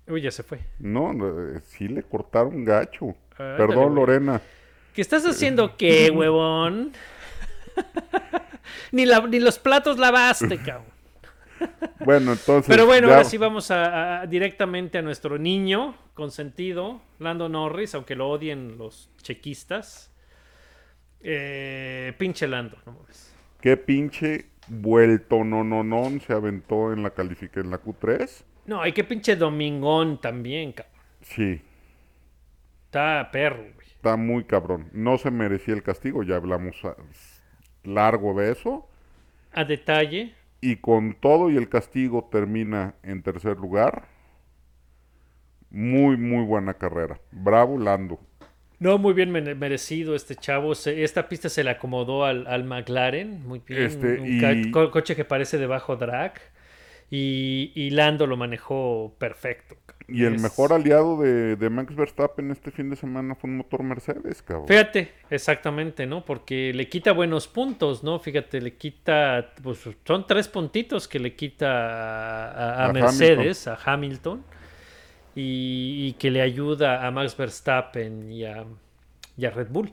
[0.08, 0.60] Uy, ya se fue.
[0.80, 1.14] No,
[1.66, 3.16] sí le cortaron gacho.
[3.38, 3.96] Perdón.
[3.96, 4.42] Lorena.
[4.94, 6.94] ¿Qué estás haciendo qué, huevón?
[8.92, 10.86] ni, la- ni los platos lavaste, cabrón.
[12.06, 12.66] Bueno, entonces...
[12.68, 17.94] Pero bueno, ya- ahora sí vamos a, a- directamente a nuestro niño consentido, Lando Norris,
[17.96, 20.12] aunque lo odien los chequistas.
[21.22, 23.34] Eh, pinche Lando, no mames.
[23.60, 28.44] Qué pinche vuelto no no no se aventó en la califica en la Q3.
[28.68, 30.94] No, hay que pinche Domingón también, cabrón.
[31.22, 31.62] Sí,
[32.86, 33.88] Está perro, güey.
[33.88, 34.90] está muy cabrón.
[34.94, 36.76] No se merecía el castigo, ya hablamos
[37.84, 38.88] largo de eso.
[39.54, 40.34] A detalle.
[40.62, 44.08] Y con todo y el castigo termina en tercer lugar.
[45.70, 47.20] Muy, muy buena carrera.
[47.32, 48.20] Bravo, Lando.
[48.80, 50.76] No, muy bien mere- merecido este chavo.
[50.76, 53.46] Se- esta pista se le acomodó al, al McLaren.
[53.46, 53.82] Muy bien.
[53.84, 56.34] Este, un ca- y- co- coche que parece de bajo drag.
[57.10, 59.76] Y, y Lando lo manejó perfecto.
[60.10, 63.84] Y el mejor aliado de, de Max Verstappen este fin de semana fue un motor
[63.84, 64.68] Mercedes, cabrón.
[64.68, 66.24] Fíjate, exactamente, ¿no?
[66.24, 68.20] Porque le quita buenos puntos, ¿no?
[68.20, 73.68] Fíjate, le quita, pues son tres puntitos que le quita a, a- a A Mercedes,
[73.68, 74.44] a Hamilton,
[75.36, 78.66] y, y que le ayuda a Max Verstappen y a,
[79.38, 79.92] y a Red Bull.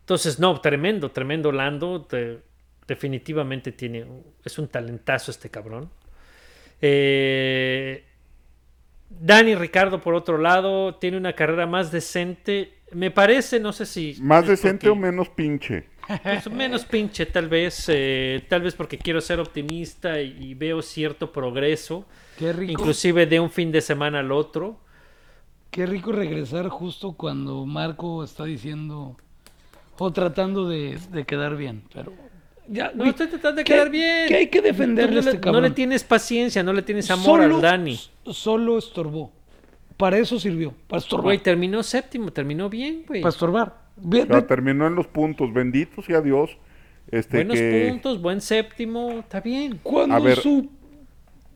[0.00, 2.38] Entonces, no, tremendo, tremendo Lando, te-
[2.86, 4.06] definitivamente tiene,
[4.44, 5.90] es un talentazo este cabrón.
[6.82, 8.04] Eh,
[9.08, 12.74] Dani Ricardo, por otro lado, tiene una carrera más decente.
[12.92, 14.16] Me parece, no sé si.
[14.20, 15.86] Más decente o menos pinche.
[16.22, 17.84] pues, menos pinche, tal vez.
[17.88, 22.04] eh, tal vez porque quiero ser optimista y, y veo cierto progreso.
[22.38, 22.72] Qué rico.
[22.72, 24.80] Inclusive de un fin de semana al otro.
[25.70, 29.16] Qué rico regresar justo cuando Marco está diciendo
[29.98, 31.84] o tratando de, de quedar bien.
[31.94, 32.12] Pero
[32.68, 34.28] ya, No estoy tratando de ¿qué- quedar bien.
[34.28, 34.60] qué hay que
[35.10, 35.62] a no este le- cabrón?
[35.62, 37.98] No le tienes paciencia, no le tienes amor solo, al Dani.
[38.26, 39.32] Solo estorbó.
[39.96, 40.74] Para eso sirvió.
[40.88, 41.24] Para estorbar.
[41.24, 43.20] Güey, terminó séptimo, terminó bien, güey.
[43.20, 43.82] para estorbar.
[44.48, 45.52] Terminó en los puntos.
[45.52, 46.56] Benditos sea Dios.
[47.10, 49.78] Este Buenos que puntos, buen séptimo, está bien.
[49.82, 50.70] cuando a ver, su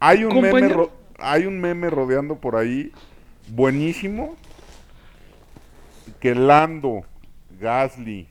[0.01, 2.91] hay un meme compañero- ro- hay un meme rodeando por ahí
[3.49, 4.37] buenísimo
[6.21, 7.03] que Lando,
[7.61, 8.27] Gasly,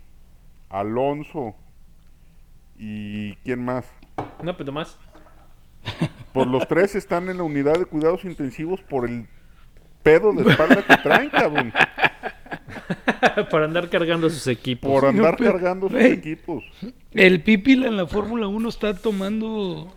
[0.70, 1.56] Alonso
[2.78, 3.86] y quién más.
[4.44, 4.98] No, pues nomás.
[6.34, 9.28] Pues los tres están en la unidad de cuidados intensivos por el
[10.04, 11.74] pedo de espalda que traen, cabrón.
[13.50, 14.90] Por andar cargando sus equipos.
[14.90, 16.64] Por andar pero, cargando sus equipos.
[17.12, 19.94] el Pipila en la Fórmula 1 está tomando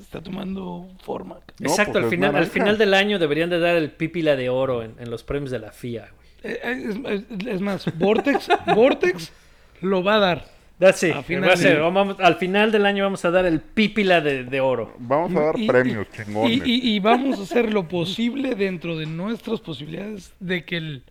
[0.00, 1.38] está tomando forma.
[1.58, 2.52] No, Exacto, pues al final, al naranja.
[2.52, 5.58] final del año deberían de dar el pípila de oro en, en los premios de
[5.58, 6.28] la FIA, güey.
[6.54, 9.32] Eh, eh, Es, es- es más, Vortex, Vortex
[9.80, 10.44] lo va a dar.
[10.78, 11.14] That's it.
[11.14, 14.20] A final Va a ser, vamos- al final del año vamos a dar el pípila
[14.20, 14.94] de, de oro.
[14.98, 16.52] Vamos a dar Y- premios, y- chingones.
[16.66, 21.02] Y, y- y vamos a hacer lo posible dentro de nuestras posibilidades de que el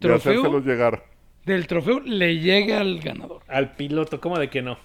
[0.00, 1.04] trofeo llegar.
[1.44, 3.42] del trofeo le llegue al ganador.
[3.46, 4.76] Al piloto, ¿cómo de que no?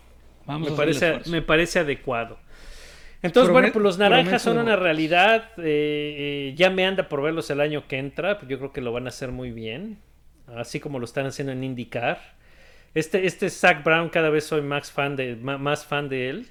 [0.45, 1.31] Vamos Me a parece, esfuerzo.
[1.31, 2.37] me parece adecuado.
[3.23, 5.45] Entonces, bueno, pues los naranjas son una realidad.
[5.57, 8.37] eh, eh, ya me anda por verlos el año que entra.
[8.37, 9.97] Pues yo creo que lo van a hacer muy bien.
[10.55, 12.36] Así como lo están haciendo en IndyCar.
[12.97, 16.47] Este, este Zach Brown, cada vez soy más fan de, más fan de él.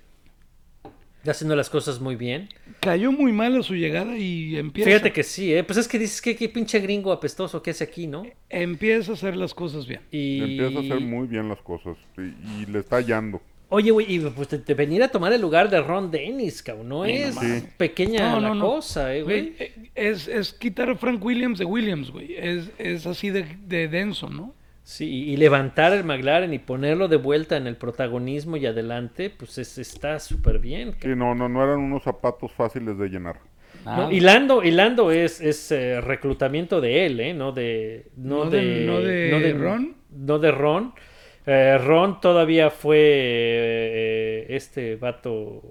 [1.19, 2.49] Está haciendo las cosas muy bien.
[2.79, 5.65] Cayó muy mal a su llegada y empieza, Fíjate que sí, ¿eh?
[5.65, 8.23] Pues es que dices que qué pinche gringo apestoso que hace aquí, ¿no?
[8.49, 10.03] empieza a hacer las cosas bien.
[10.13, 10.61] Y...
[10.61, 13.43] Empieza a hacer muy bien las cosas y, y le está hallando.
[13.69, 16.89] Oye, güey, y pues de, de venir a tomar el lugar de Ron Dennis, cabrón.
[16.89, 17.35] No es
[17.77, 19.41] pequeña No, la no, cosa, eh, güey.
[19.49, 22.37] Güey, eh, es, es quitar a Frank Williams de Williams, güey.
[22.37, 24.55] Es, es así de, de denso, ¿no?
[24.89, 29.59] Sí, y levantar el McLaren y ponerlo de vuelta en el protagonismo y adelante, pues
[29.59, 30.95] es- está súper bien.
[31.03, 33.41] Sí, no, no, no eran unos zapatos fáciles de llenar.
[33.85, 37.35] No, y Lando, y Lando es, es eh, reclutamiento de él, ¿eh?
[37.35, 38.07] No de...
[38.17, 39.97] No, No de, de- no de Ron.
[40.13, 40.95] No de Ron.
[41.47, 45.63] Eh, Ron todavía fue eh, este vato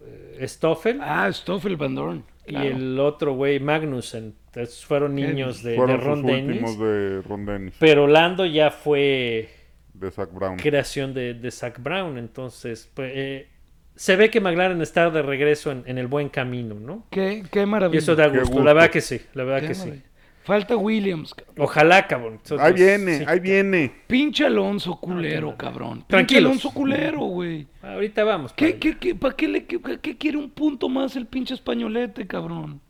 [0.00, 2.24] eh, Stoffel Ah, Stoffel Van Dorn.
[2.46, 2.64] claro.
[2.64, 4.34] y el otro güey Magnussen.
[4.54, 6.48] Entonces fueron niños de, de Fueron Ron sus Dennis.
[6.62, 9.48] últimos de Ron Dennis, Pero Lando ya fue
[9.92, 10.56] de Zach Brown.
[10.56, 12.18] creación de, de Zach Brown.
[12.18, 13.48] Entonces, pues, eh,
[13.96, 17.06] se ve que McLaren está de regreso en, en el buen camino, ¿no?
[17.10, 17.98] Qué, qué Y maravilla.
[17.98, 18.46] eso da gusto.
[18.46, 18.64] gusto.
[18.64, 20.02] La verdad que sí, la verdad Qué que sí.
[20.42, 21.54] Falta Williams, cabrón.
[21.64, 22.40] Ojalá, cabrón.
[22.58, 23.24] Ahí viene, sí.
[23.26, 23.92] ahí viene.
[24.06, 26.04] Pinche Alonso culero, cabrón.
[26.06, 26.44] Pinche Tranquilos.
[26.50, 27.66] Alonso culero, güey.
[27.80, 28.52] Ahorita vamos.
[28.52, 31.54] para ¿Qué, qué, qué, ¿Para qué, le, qué, qué quiere un punto más el pinche
[31.54, 32.80] españolete, cabrón?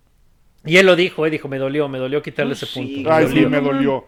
[0.67, 2.95] Y él lo dijo, eh, dijo, me dolió, me dolió quitarle Pues ese sí.
[2.97, 3.13] punto.
[3.13, 4.07] Ay, Me sí, me dolió.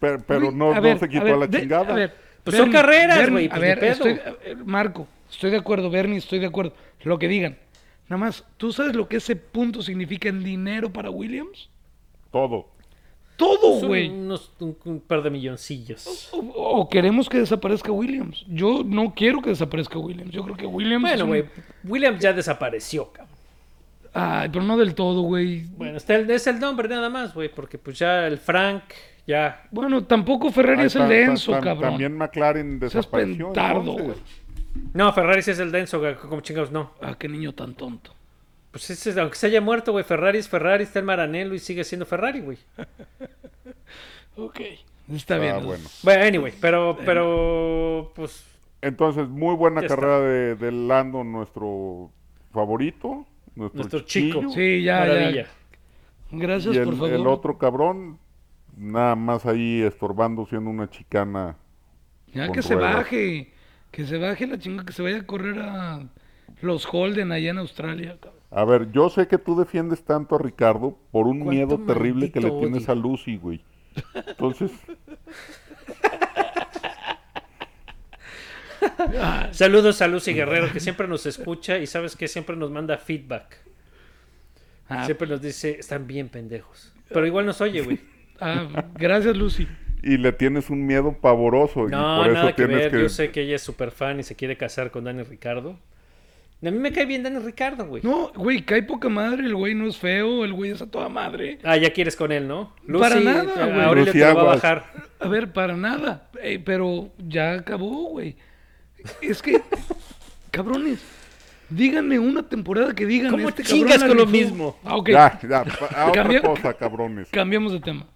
[0.00, 1.90] Pero, no, se quitó a ver, a la de- chingada.
[1.92, 4.12] a ver, Pues son carreras, güey, pues, a ni ver, estoy,
[4.44, 6.72] eh, Marco, estoy de acuerdo, Bernie, estoy de acuerdo.
[7.02, 7.58] Lo que digan.
[8.08, 11.68] Nada más, ¿tú sabes lo que ese punto significa en dinero para Williams?
[12.30, 12.68] Todo.
[13.36, 14.08] Todo, güey.
[14.08, 16.28] unos, un, un par de milloncillos.
[16.32, 18.44] O, o queremos que desaparezca Williams.
[18.48, 20.30] Yo no quiero que desaparezca Williams.
[20.32, 21.02] Yo creo que Williams.
[21.02, 21.44] Bueno, un- güey,
[21.84, 23.36] Williams ya desapareció, cabrón.
[24.20, 25.64] Ay, pero no del todo, güey.
[25.76, 28.82] Bueno, está el, es el nombre nada más, güey, porque pues ya el Frank,
[29.26, 29.62] ya.
[29.70, 31.90] Bueno, tampoco Ferrari Ay, es el denso, cabrón.
[31.90, 33.52] También McLaren desapareció.
[33.52, 34.14] güey.
[34.92, 36.92] No, Ferrari sí es el denso, güey, como chingados, no.
[37.00, 38.12] Ah, qué niño tan tonto.
[38.72, 41.58] Pues ese, es- aunque se haya muerto, güey, Ferrari es Ferrari, está el Maranello y
[41.60, 42.58] sigue siendo Ferrari, güey.
[44.36, 44.60] Ok,
[45.12, 45.56] está bien.
[45.56, 45.84] Ah, bueno.
[46.04, 48.44] Bueno, anyway, pero, pero, pues,
[48.80, 52.10] Entonces, muy buena carrera de, de Lando, nuestro
[52.52, 53.26] favorito.
[53.58, 54.40] Nuestro, nuestro chico.
[54.40, 54.50] chiquillo.
[54.54, 55.42] Sí, ya, maravilla.
[55.42, 55.48] ya.
[56.30, 57.10] Gracias, Y el, por favor.
[57.12, 58.18] el otro cabrón,
[58.76, 61.56] nada más ahí estorbando, siendo una chicana.
[62.32, 63.52] Ya que se baje.
[63.90, 66.06] Que se baje la chinga, que se vaya a correr a
[66.60, 68.38] los Holden allá en Australia, cabrón.
[68.50, 72.30] A ver, yo sé que tú defiendes tanto a Ricardo por un ¿Cuánto miedo terrible
[72.30, 72.92] que le tienes odio?
[72.92, 73.62] a Lucy, güey.
[74.14, 74.70] Entonces,
[79.52, 83.58] Saludos a Lucy Guerrero, que siempre nos escucha y sabes que siempre nos manda feedback.
[84.88, 86.94] Ah, Siempre nos dice, están bien pendejos.
[87.10, 88.00] Pero igual nos oye, güey.
[88.40, 89.68] ah, gracias, Lucy.
[90.02, 91.86] y le tienes un miedo pavoroso.
[91.88, 92.90] y No, por nada eso que tienes ver.
[92.92, 93.00] que.
[93.02, 95.78] Yo sé que ella es súper fan y se quiere casar con Dani Ricardo.
[96.60, 98.02] A mí me cae bien Dani Ricardo, güey.
[98.02, 99.44] No, güey, cae poca madre.
[99.44, 100.42] El güey no es feo.
[100.44, 101.58] El güey es a toda madre.
[101.62, 102.74] Ah, ya quieres con él, ¿no?
[102.98, 103.94] Para nada, eh, güey.
[104.06, 104.86] Lucy te va a bajar.
[105.20, 106.30] A ver, para nada.
[106.42, 108.36] Eh, pero ya acabó, güey.
[109.22, 109.62] Es que,
[110.50, 111.00] cabrones,
[111.70, 114.78] díganme una temporada que digan ¿Cómo este chingas cabrón con lo mismo?
[114.84, 115.08] Ah, ok.
[115.10, 117.28] Ya, ya, pa- a otra Cambia- cosa, cabrones.
[117.30, 118.06] Cambiamos de tema.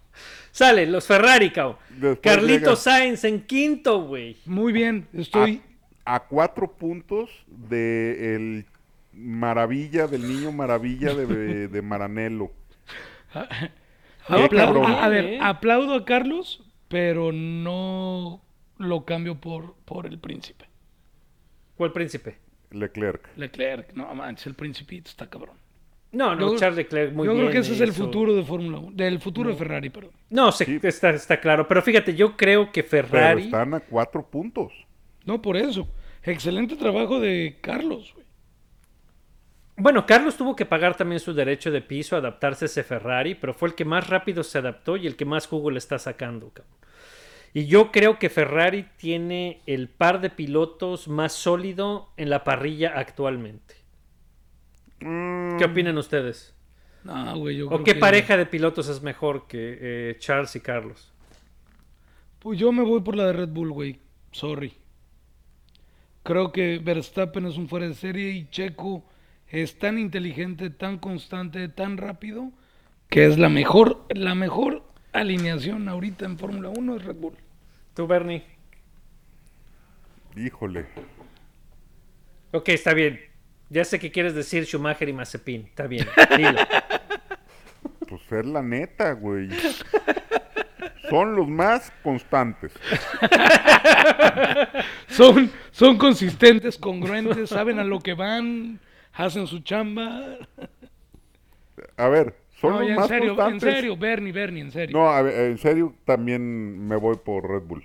[0.50, 1.76] Sale, los Ferrari, cabrón.
[1.90, 4.36] Después Carlito llega- Sainz en quinto, güey.
[4.44, 5.62] Muy bien, estoy.
[6.04, 8.66] A cuatro puntos de el
[9.12, 12.50] maravilla, del niño maravilla de, de Maranello.
[13.34, 13.46] A,
[14.34, 18.40] a ver, aplaudo a Carlos, pero no
[18.78, 20.66] lo cambio por, por el príncipe.
[21.82, 22.36] ¿Cuál príncipe?
[22.70, 23.36] Leclerc.
[23.36, 25.56] Leclerc, no manches, el principito está cabrón.
[26.12, 27.46] No, no, Yo- Charles Leclerc muy Yo bien.
[27.46, 30.12] creo que ese es el futuro de Fórmula 1, del futuro de Ferrari, perdón.
[30.30, 30.78] No, se- Sí.
[30.80, 31.66] está, está claro.
[31.66, 33.42] Pero fíjate, yo creo que Pero Ferrari.
[33.46, 34.72] están a cuatro puntos.
[35.24, 35.88] No, por eso.
[36.22, 38.26] Excelente trabajo de Carlos, güey.
[39.76, 43.54] Bueno, Carlos tuvo que pagar también su derecho de piso, adaptarse a ese Ferrari, pero
[43.54, 46.50] fue el que más rápido se adaptó y el que más jugo le está sacando,
[46.50, 46.76] cabrón.
[47.54, 52.92] Y yo creo que Ferrari tiene el par de pilotos más sólido en la parrilla
[52.96, 53.74] actualmente.
[55.00, 56.54] Mm, ¿Qué opinan ustedes?
[57.04, 60.54] No, güey, yo ¿O creo qué que- pareja de pilotos es mejor que eh, Charles
[60.56, 61.12] y Carlos?
[62.38, 63.98] Pues yo me voy por la de Red Bull, güey.
[64.30, 64.72] Sorry.
[66.22, 69.04] Creo que Verstappen es un fuera de serie y Checo
[69.48, 72.50] es tan inteligente, tan constante, tan rápido,
[73.08, 77.34] que es la mejor, la mejor alineación ahorita en Fórmula 1 es Red Bull.
[77.94, 78.44] ¿Tú, Bernie?
[80.36, 80.86] Híjole.
[82.52, 83.20] Ok, está bien.
[83.68, 85.66] Ya sé que quieres decir Schumacher y Mazepin.
[85.66, 86.60] Está bien, dilo.
[88.08, 89.48] Pues es la neta, güey.
[91.08, 92.72] Son los más constantes.
[95.08, 98.80] Son, son consistentes, congruentes, saben a lo que van,
[99.12, 100.38] hacen su chamba.
[101.98, 104.98] A ver, son No, los ya en más serio, en serio, Bernie, Bernie, en serio.
[104.98, 107.84] No, a ver, en serio, también me voy por Red Bull.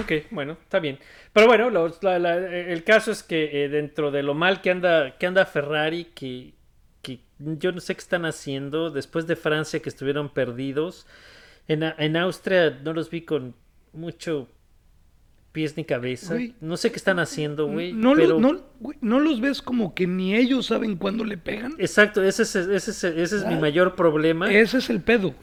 [0.00, 0.98] Ok, bueno, está bien.
[1.32, 4.70] Pero bueno, lo- la- la- el caso es que eh, dentro de lo mal que
[4.70, 6.54] anda, que anda Ferrari, que,
[7.02, 11.06] que yo no sé qué están haciendo, después de Francia que estuvieron perdidos,
[11.68, 13.54] en, en Austria no los vi con
[13.92, 14.48] mucho
[15.52, 16.34] pies ni cabeza.
[16.34, 16.54] Güey.
[16.60, 17.92] No sé qué están haciendo, güey.
[17.92, 18.40] no, lo- pero...
[18.40, 21.74] no, güey, no los ves como que ni ellos saben cuándo le pegan.
[21.78, 24.52] Exacto, ese es, ese es, ese es mi mayor problema.
[24.52, 25.34] Ese es el pedo.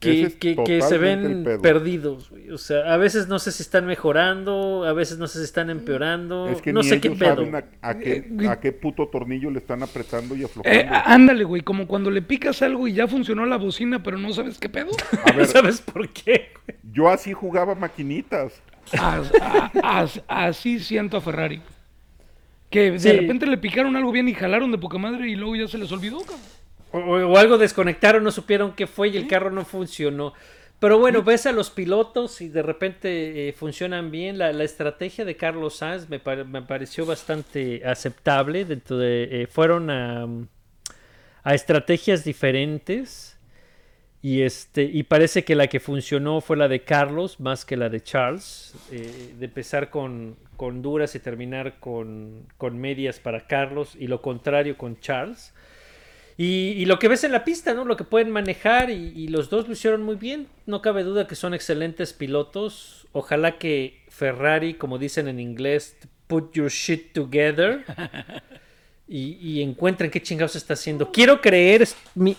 [0.00, 2.50] Que, es que- que se ven perdidos, güey.
[2.50, 5.70] O sea, a veces no sé si están mejorando, a veces no sé si están
[5.70, 6.48] empeorando.
[6.48, 7.36] Es que no ni sé qué ellos pedo.
[7.36, 10.76] saben a, a qué, Eh, a qué puto tornillo le están apretando y aflojando.
[10.76, 14.32] Eh, ándale, güey, como cuando le picas algo y ya funcionó la bocina, pero no
[14.32, 14.90] sabes qué pedo.
[15.24, 16.48] A ver, ¿Sabes por qué?
[16.66, 16.78] güey?
[16.92, 18.60] yo así jugaba maquinitas.
[18.98, 21.60] As- a- as- así siento a Ferrari.
[22.70, 25.68] Que de repente le picaron algo bien y jalaron de poca madre y luego ya
[25.68, 26.22] se les olvidó.
[26.90, 30.34] O, algo desconectaron, no supieron qué fue y el carro no funcionó.
[30.78, 34.36] Pero bueno, ves a los pilotos y de repente eh, funcionan bien.
[34.36, 38.64] La, la estrategia de Carlos Sainz me, me pareció bastante aceptable.
[38.64, 40.26] Dentro de, eh, fueron a,
[41.44, 43.31] a estrategias diferentes.
[44.24, 47.88] Y, este, y parece que la que funcionó fue la de Carlos más que la
[47.88, 48.72] de Charles.
[48.92, 53.96] eh, de empezar con, con duras y terminar con, con medias para Carlos.
[53.98, 55.52] Y lo contrario con Charles.
[56.38, 57.84] Y, y lo que ves en la pista, ¿no?
[57.84, 60.46] Lo que pueden manejar y, y los dos lo hicieron muy bien.
[60.66, 63.08] No cabe duda que son excelentes pilotos.
[63.10, 65.96] Ojalá que Ferrari, como dicen en inglés,
[66.28, 67.84] put your shit together
[69.08, 71.10] y, y encuentren qué chingados está haciendo.
[71.10, 72.36] Quiero creer, mi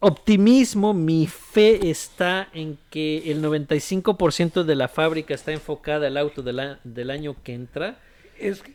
[0.00, 6.42] optimismo, mi fe está en que el 95% de la fábrica está enfocada al auto
[6.42, 7.98] del año que entra.
[8.38, 8.74] Es que-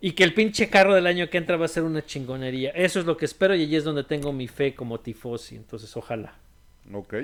[0.00, 2.70] Y que el pinche carro del año que entra va a ser una chingonería.
[2.70, 5.54] Eso es lo que espero y allí es donde tengo mi fe como tifosi.
[5.54, 6.34] Entonces, ojalá.
[6.92, 7.14] Ok.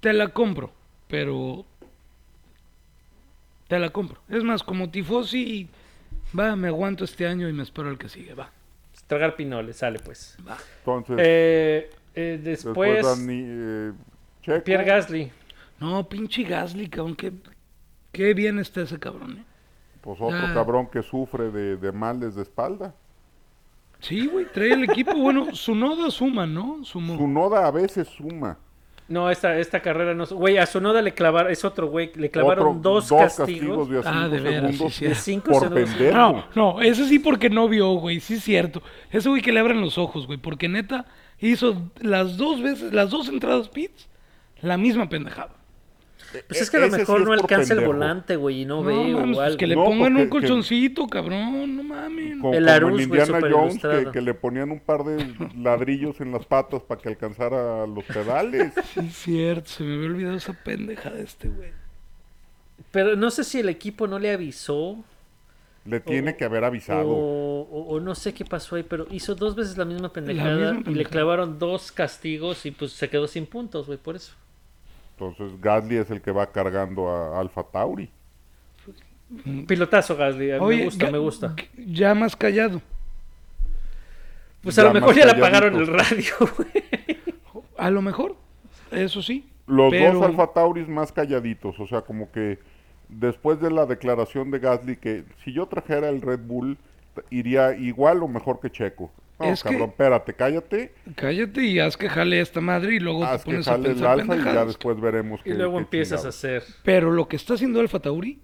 [0.00, 0.72] te la compro,
[1.08, 1.64] pero
[3.68, 4.20] te la compro.
[4.28, 5.68] Es más, como tifosi,
[6.38, 8.50] va, me aguanto este año y me espero al que sigue, va.
[9.06, 10.36] Tragar pinoles, sale pues.
[10.48, 10.56] va.
[10.78, 13.92] Entonces, Eh, eh, después, después, Dani, eh,
[14.42, 14.64] Checo.
[14.64, 15.32] Pierre Gasly.
[15.80, 17.32] No, pinche Gasly, cabrón, qué,
[18.12, 19.44] qué bien está ese cabrón, ¿eh?
[20.00, 22.94] Pues otro cabrón que sufre de, de males de espalda.
[24.00, 25.14] Sí, güey, trae el equipo.
[25.14, 26.84] Bueno, su noda suma, ¿no?
[26.84, 28.58] Su noda a veces suma.
[29.08, 30.26] No, esta, esta carrera no.
[30.26, 31.52] Güey, a Sonoda le clavaron.
[31.52, 32.12] Es otro güey.
[32.14, 33.88] Le clavaron Otro- dos, castigos.
[34.06, 35.04] Ah, de veras, sí, sí.
[35.06, 35.70] de cinco por.
[36.12, 38.82] No, no, ese sí porque no vio, güey, sí es cierto.
[39.10, 41.06] Ese güey que le abran los ojos, güey, porque neta
[41.38, 44.08] hizo las dos veces, las dos entradas pits,
[44.60, 45.50] la misma pendejada.
[46.48, 47.92] Pues es que a lo sí mejor no alcanza el pendejo.
[47.92, 49.58] volante, güey, y no, No, veo mames, o pues algo.
[49.58, 52.38] que le No, pongan porque- un que- colchoncito, cabrón, no mames.
[52.40, 54.04] Como, El como Arús, en güey, Indiana súper Jones, ilustrado.
[54.04, 58.04] que, que le ponían un par de ladrillos en las patas para que alcanzara los
[58.04, 58.72] pedales.
[58.94, 61.70] Sí es cierto, se me había olvidado esa pendeja de este güey.
[62.90, 64.96] Pero no sé si el equipo no le avisó.
[65.84, 67.08] Le tiene O- que haber avisado.
[67.08, 70.74] O, o- o no sé qué pasó ahí, pero hizo dos veces la misma pendejada
[70.74, 74.32] misma y le clavaron dos castigos y pues se quedó sin puntos, güey, por eso.
[75.28, 78.10] Entonces Gasly es el que va cargando a Alfa Tauri.
[79.66, 81.56] Pilotazo, Gasly, a mí me gusta, me gusta.
[81.76, 82.82] Ya más callado.
[84.62, 87.62] Pues a Ya lo mejor ya le apagaron el radio, güey.
[87.78, 88.36] A lo mejor,
[88.90, 89.48] eso sí.
[89.66, 92.58] Los pero- dos Alfa Tauris más calladitos, o sea, como que
[93.08, 96.76] después de la declaración de Gasly que si yo trajera el Red Bull
[97.30, 99.10] iría igual o mejor que Checo.
[99.38, 103.24] No, Es que- cabrón, espérate, cállate, Cállate y haz que jale esta madre y luego
[103.24, 106.24] haz te que pones a el Alfa y ya después veremos Y luego qué empiezas
[106.24, 106.62] a hacer.
[106.84, 108.40] Pero lo que está haciendo Alfa Tauri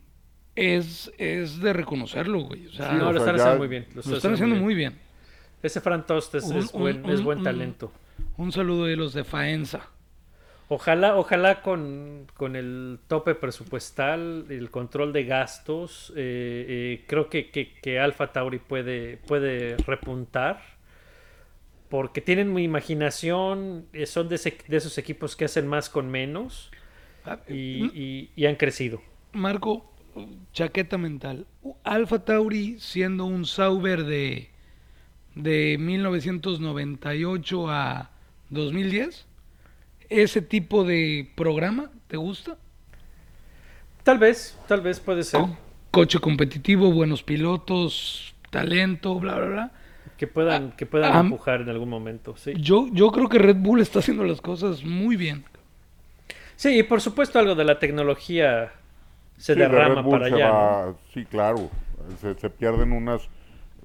[0.57, 2.67] es, es de reconocerlo, güey.
[2.67, 3.87] O sea, Sí, No, o lo sea, están ya- haciendo muy bien.
[3.95, 4.99] Lo, lo están haciendo muy bien.
[5.63, 7.93] Ese Fran Tost es, Un- es buen, un- es un- buen un- talento.
[8.37, 9.89] Un saludo de los de Faenza.
[10.71, 17.51] Ojalá, ojalá con, con el tope presupuestal, el control de gastos, eh, eh, creo que,
[17.51, 20.61] que, que Alpha Tauri puede, puede repuntar.
[21.89, 26.11] Porque tienen mi imaginación, eh, son de, ese- de esos equipos que hacen más con
[26.11, 26.71] menos
[27.25, 27.55] Ah, y,
[27.95, 29.03] y- y han crecido.
[29.33, 29.91] Marco,
[30.53, 31.47] chaqueta mental.
[31.85, 34.51] Alfa Tauri siendo un Sauber de,
[35.35, 38.11] de 1998 a
[38.51, 39.27] 2010.
[40.09, 42.57] ¿Ese tipo de programa te gusta?
[44.05, 45.41] Tal vez, tal vez puede ser.
[45.41, 45.57] Co-
[45.91, 49.73] Coche competitivo, buenos pilotos, talento, bla, bla, bla.
[50.19, 52.53] Que puedan, que puedan ah, empujar en algún momento, sí.
[52.59, 55.45] Yo, yo creo que Red Bull está haciendo las cosas muy bien.
[56.57, 58.73] Sí, y por supuesto algo de la tecnología
[59.37, 60.95] se Sí, de derrama Red Bull para se allá.
[61.15, 61.71] Sí, claro.
[62.21, 63.29] Se, se pierden unas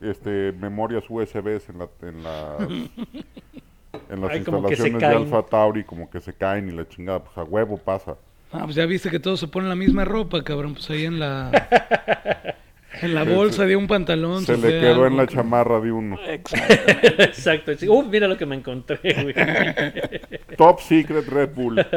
[0.02, 2.62] este, memorias USBs en, la, en las,
[4.10, 5.06] en las Ay, instalaciones de.
[5.06, 8.16] Alfa Tauri, como que se caen y la chingada, pues a huevo pasa.
[8.52, 10.74] Ah, pues ya viste que todos se ponen la misma ropa, cabrón.
[10.74, 11.52] Pues ahí en la.
[13.04, 14.46] En la bolsa de un pantalón.
[14.46, 16.18] Se le quedó en la chamarra de uno.
[16.26, 17.78] Exacto.
[17.78, 17.88] sí.
[17.88, 19.36] Uh, mira lo que me encontré, güey.
[20.58, 21.86] Top Secret Red Bull.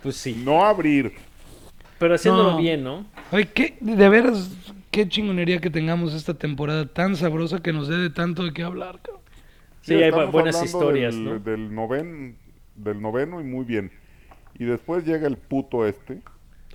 [0.00, 0.40] Pues sí.
[0.44, 1.12] No abrir.
[1.98, 2.58] Pero haciéndolo No.
[2.58, 3.04] bien, ¿no?
[3.32, 4.56] Oye, ¿qué, de veras,
[4.92, 8.62] qué chingonería que tengamos esta temporada tan sabrosa que nos dé de tanto de qué
[8.62, 9.22] hablar, cabrón.
[9.82, 11.38] Sí, hay buenas historias, del, ¿no?
[11.40, 12.36] Del, noven,
[12.76, 13.90] del noveno y muy bien.
[14.56, 16.20] Y después llega el puto este.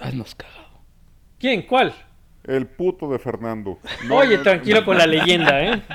[0.02, 0.82] Haznos cagado.
[1.40, 1.62] ¿Quién?
[1.62, 1.94] ¿Cuál?
[2.46, 3.80] El puto de Fernando.
[4.06, 5.82] No, Oye, no, tranquilo con la leyenda, ¿eh?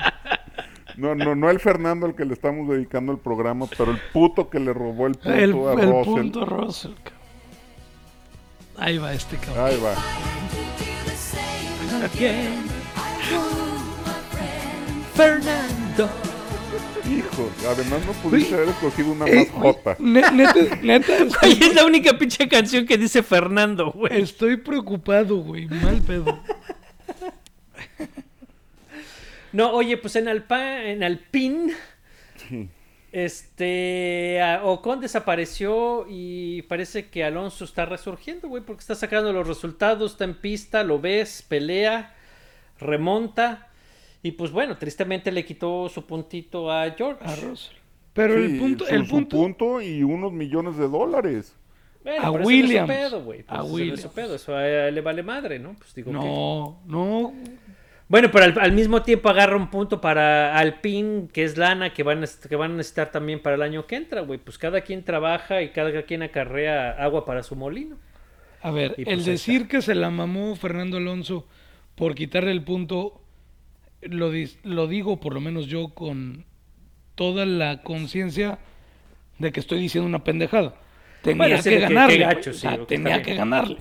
[0.97, 4.49] No, no, no el Fernando al que le estamos dedicando el programa, pero el puto
[4.49, 6.13] que le robó el punto El, a el Russell.
[6.13, 7.19] punto Russell, cabrón.
[8.77, 9.65] Ahí va este cabrón.
[9.65, 9.93] Ahí va.
[15.15, 16.09] Fernando.
[17.09, 19.95] Hijo, además no pudiste haber escogido una Eh, más jota.
[19.99, 20.31] neta,
[20.81, 24.21] neta, es la única pinche canción que dice Fernando, güey.
[24.21, 25.65] estoy preocupado, güey.
[25.67, 26.39] Mal pedo.
[29.51, 31.73] No, oye, pues en Alpa, en Alpine,
[32.47, 32.69] Sí.
[33.11, 40.11] este, Ocon desapareció y parece que Alonso está resurgiendo, güey, porque está sacando los resultados,
[40.11, 42.13] está en pista, lo ves, pelea,
[42.79, 43.68] remonta.
[44.21, 47.23] Y pues bueno, tristemente le quitó su puntito a George.
[47.23, 47.75] A Russell.
[48.13, 51.57] Pero Sí, el punto, su, el su punto, y unos millones de dólares.
[52.03, 52.87] Bueno, A pero eso no es su Williams.
[52.87, 54.13] pedo, güey, pues A eso no es su Williams.
[54.13, 55.75] pedo, eso a él le vale madre, ¿no?
[55.77, 57.33] Pues digo, no, no,
[58.07, 62.01] Bueno, pero al, al mismo tiempo agarra un punto para Alpine, que es lana, que
[62.03, 64.39] van, a, que van a necesitar también para el año que entra, güey.
[64.39, 67.97] Pues cada quien trabaja y cada quien acarrea agua para su molino.
[68.61, 71.47] A ver, Y el pues decir que se la mamó Fernando Alonso
[71.95, 73.21] por quitarle el punto,
[74.01, 74.31] lo,
[74.63, 76.45] lo digo por lo menos yo con
[77.15, 78.59] toda la conciencia
[79.37, 80.75] de que estoy diciendo una pendejada.
[81.21, 82.17] Tenía Bueno, que que- que ganarle.
[82.19, 83.77] gacho, sí, ok, está tenía que ganarle.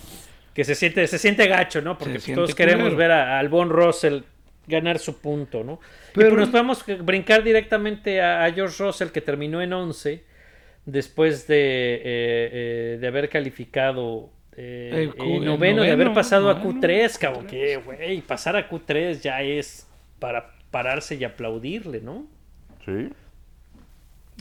[0.55, 1.97] Que se siente, se siente gacho, ¿no?
[1.97, 2.97] Porque pues, todos queremos culero.
[2.97, 4.21] ver a, a Albon Russell
[4.67, 5.79] ganar su punto, ¿no?
[6.15, 10.25] Pero- Y pues nos podemos brincar directamente a, a George Russell, que terminó en 11,
[10.85, 16.15] después de, eh, eh, de haber calificado eh, El Q- el noveno, de haber noveno,
[16.15, 17.47] pasado a noveno, Q3, cabrón.
[17.47, 19.88] Que, güey, pasar a Q3 ya es
[20.19, 22.27] para pararse y aplaudirle, ¿no?
[22.85, 23.09] Sí.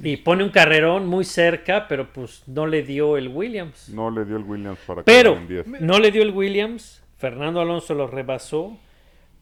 [0.03, 3.89] Y pone un carrerón muy cerca, pero pues no le dio el Williams.
[3.89, 5.67] No le dio el Williams para Pero en 10.
[5.82, 8.78] no le dio el Williams, Fernando Alonso lo rebasó,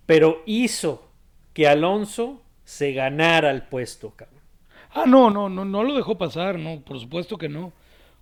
[0.05, 1.09] pero hizo
[1.53, 4.39] que Alonso se ganara el puesto, cabrón.
[4.93, 7.73] Ah, no, no, no, no lo dejó pasar, no, por supuesto que no.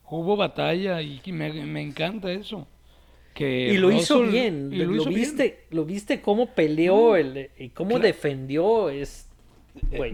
[0.09, 2.67] Hubo batalla y me, me encanta eso.
[3.33, 5.19] Que Y lo hizo bien, y lo, lo hizo bien.
[5.21, 9.27] viste, lo viste cómo peleó el, y cómo defendió, es.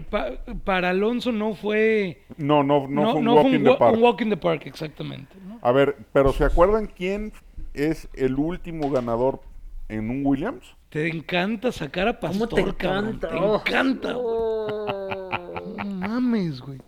[0.08, 3.56] Pa- para Alonso no fue, No, no, no, no, fue un no walk fue in
[3.66, 3.94] un, the park.
[3.96, 5.34] un walk in the park, exactamente.
[5.46, 5.58] ¿no?
[5.60, 7.32] A ver, pero ¿se acuerdan quién
[7.74, 9.42] es el último ganador
[9.90, 10.64] en un Williams?
[10.88, 13.28] Te encanta sacar a ¿Cómo Pastor, te cabrón, encanta?
[13.28, 13.56] Te Oh.
[13.60, 14.12] encanta.
[14.14, 15.76] güey.
[15.76, 16.78] No mames, güey.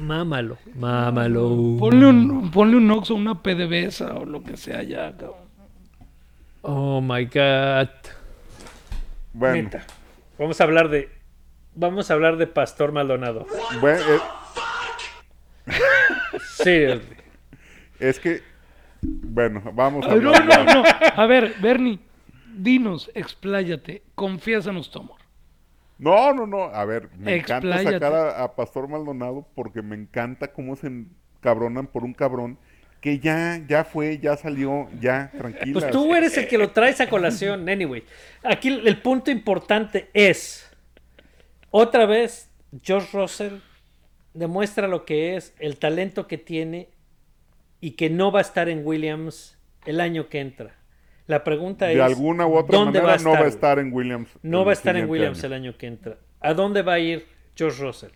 [0.00, 1.76] Mámalo, mámalo.
[1.78, 5.41] Ponle un, ponle un Oxxo, una PDVSA o lo que sea ya, cabrón.
[6.62, 7.88] Oh my god.
[9.32, 9.84] Bueno, Neta.
[10.38, 11.08] Vamos a hablar de,
[11.74, 13.46] vamos a hablar de Pastor Maldonado.
[13.80, 14.20] bueno, eh,
[16.62, 16.84] Sí,
[17.98, 18.42] es que,
[19.02, 20.64] bueno, vamos a Ay, no, hablar.
[20.66, 20.88] no, no.
[21.16, 21.98] A ver, Bernie,
[22.54, 25.18] dinos, expláyate, confiésanos tu amor.
[25.98, 26.64] No, no, no.
[26.64, 31.86] A ver, me encanta sacar a, a Pastor Maldonado porque me encanta cómo se encabronan
[31.86, 32.58] por un cabrón
[33.02, 35.72] que ya, ya fue, ya salió, ya, tranquila.
[35.72, 38.04] Pues tú eres el que lo traes a colación, anyway.
[38.44, 40.70] Aquí el, punto importante es,
[41.72, 42.48] otra vez,
[42.80, 43.54] George Russell
[44.34, 46.90] demuestra lo que es, el talento que tiene
[47.80, 50.76] y que no va a estar en Williams el año que entra.
[51.26, 54.30] La pregunta es, De alguna u otra ¿dónde manera no va a estar en Williams.
[54.42, 55.46] No va a estar en Williams año.
[55.48, 56.18] el año que entra.
[56.38, 57.26] ¿A dónde va a ir
[57.56, 58.12] George Russell?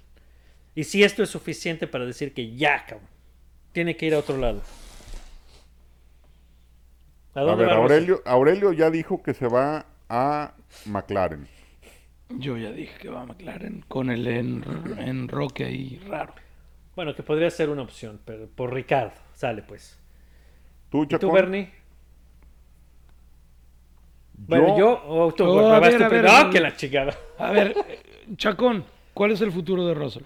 [0.76, 3.16] Y si esto es suficiente para decir que ya, cabrón,
[3.77, 4.62] tiene que ir a otro lado.
[7.35, 8.07] ¿A A dónde ver, va Russell?
[8.07, 10.55] Aurelio, Aurelio ya dijo que se va a
[10.87, 11.47] McLaren.
[12.31, 14.64] Yo ya dije que va a McLaren con el en,
[14.97, 16.33] en Roque ahí raro.
[16.95, 19.12] Bueno, que podría ser una opción, pero por Ricardo.
[19.35, 19.99] Sale pues.
[20.89, 21.31] ¿Tú, ¿Y tú?
[21.31, 21.70] Bernie?
[24.39, 26.53] Bueno, yo, o tú, Oh, a ver, a ver, a ¡Ah, ver.
[26.53, 27.14] que la chingada!
[27.39, 28.01] A ver, eh,
[28.39, 30.22] Chacón, ¿cuál es el futuro de Russell?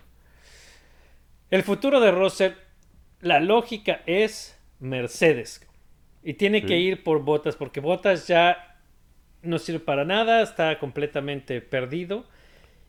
[1.50, 2.52] El futuro de Russell,
[3.20, 5.66] la lógica es Mercedes.
[6.22, 6.66] Y tiene Sí.
[6.66, 8.76] que ir por Botas, porque Botas ya
[9.42, 12.24] no sirve para nada, está completamente perdido.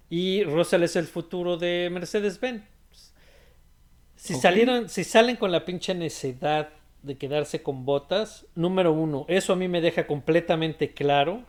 [0.09, 2.63] Y Russell es el futuro de Mercedes-Benz.
[4.15, 6.69] Si, salieron, si salen con la pinche necesidad
[7.01, 11.43] de quedarse con Botas, número uno, eso a mí me deja completamente claro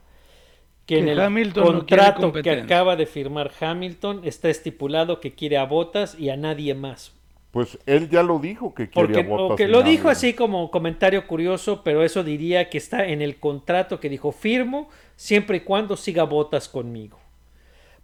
[0.87, 5.21] que, Que en el Hamilton no quiere contrato que acaba de firmar Hamilton está estipulado
[5.21, 7.13] que quiere a Botas y a nadie más.
[7.53, 9.69] Pues él ya lo dijo que quería Porque botas.
[9.69, 14.09] lo dijo así como comentario curioso, pero eso diría que está en el contrato que
[14.09, 17.21] dijo firmo siempre y cuando siga botas conmigo.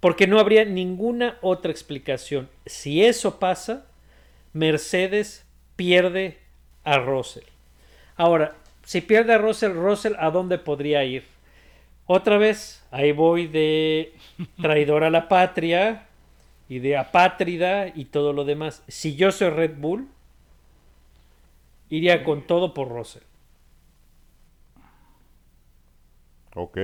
[0.01, 2.51] Porque no habría ninguna otra explicación.
[2.67, 3.87] Si eso pasa,
[4.53, 5.47] Mercedes
[5.77, 6.37] pierde
[6.85, 7.45] a Russell.
[8.17, 11.25] Ahora, si pierde a Russell, Russell, ¿a dónde podría ir?
[12.05, 14.13] Otra vez, ahí voy de
[14.61, 16.08] traidor a la patria
[16.69, 18.85] y de apátrida y todo lo demás.
[18.89, 20.09] Si yo soy Red Bull,
[21.89, 23.23] iría con todo por Russell.
[26.55, 26.79] Ok.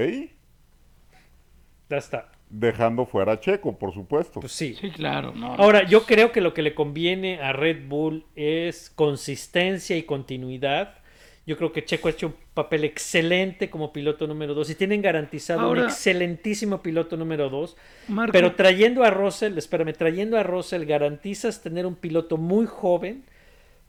[1.91, 2.31] Ya está.
[2.49, 4.41] Dejando fuera a Checo, por supuesto.
[4.41, 4.75] Pues sí.
[4.81, 5.55] Sí, claro, no.
[5.55, 10.99] Ahora, yo creo que lo que le conviene a Red Bull es consistencia y continuidad.
[11.47, 15.03] Yo creo que Checo ha hecho un papel excelente como piloto número 2 y tienen
[15.03, 17.77] garantizado un excelentísimo piloto número 2.
[18.09, 23.25] Marco, Pero trayendo a Russell, espérame, trayendo a Russell garantizas tener un piloto muy joven,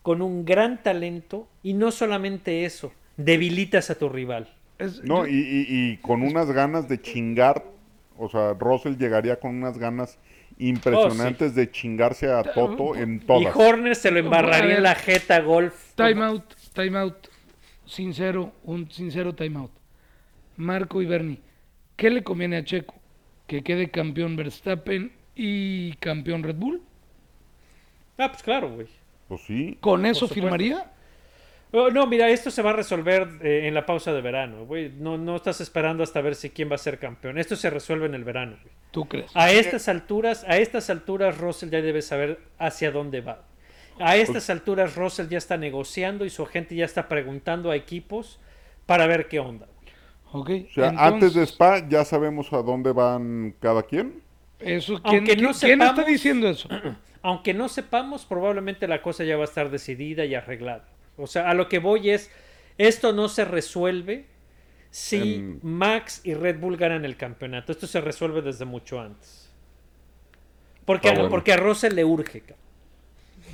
[0.02, 4.54] con un gran talento, y no solamente eso, debilitas a tu rival.
[4.78, 7.64] es- No, yo- y, y- y con unas ganas de chingar.
[8.18, 10.20] O sea, Russell llegaría con unas ganas
[10.58, 13.56] impresionantes de chingarse a Toto en Y todas.
[13.56, 15.94] Horner se lo embarraría en la jeta golf.
[15.96, 16.44] Time out,
[16.74, 17.16] time out.
[17.86, 19.72] Sincero, un sincero time out.
[20.58, 21.40] Marco y Bernie,
[21.96, 22.96] ¿qué le conviene a Checo?
[23.48, 26.82] ¿Que quede campeón Verstappen y campeón Red Bull?
[28.18, 28.88] Ah, pues claro, güey.
[29.28, 29.78] Pues sí.
[29.82, 30.36] ¿Con eso supuesto.
[30.36, 30.92] firmaría?
[31.72, 34.92] Oh, no, mira, esto se va a resolver eh, en la pausa de verano, güey.
[34.98, 37.38] No, no estás esperando hasta ver si quién va a ser campeón.
[37.38, 38.74] Esto se resuelve en el verano, güey.
[38.92, 39.30] ¿Tú crees?
[39.36, 43.44] A estas alturas, a estas alturas Russell ya debe saber hacia dónde va.
[44.00, 48.40] A estas alturas Russell ya está negociando y su agente ya está preguntando a equipos
[48.86, 49.68] para ver qué onda.
[50.32, 50.50] Ok.
[50.50, 54.22] O sea, entonces, antes de Spa ya sabemos a dónde van cada quien.
[54.60, 56.70] Eso, ¿quién, Aunque no quién- quién está sepamos- diciendo eso?
[57.22, 60.86] Aunque no sepamos, probablemente la cosa ya va a estar decidida y arreglada.
[61.18, 62.30] O sea, a lo que voy es,
[62.78, 64.26] esto no se resuelve
[64.92, 67.72] si En- Max y Red Bull ganan el campeonato.
[67.72, 69.50] Esto se resuelve desde mucho antes.
[70.86, 71.30] Porque, Ah, bueno.
[71.30, 72.42] porque a Russell le urge.
[72.42, 72.65] cabrón.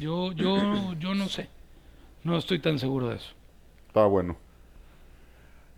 [0.01, 1.47] Yo, yo, yo no sé.
[2.23, 3.33] No estoy tan seguro de eso.
[3.87, 4.35] Está bueno.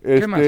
[0.02, 0.42] Este, más?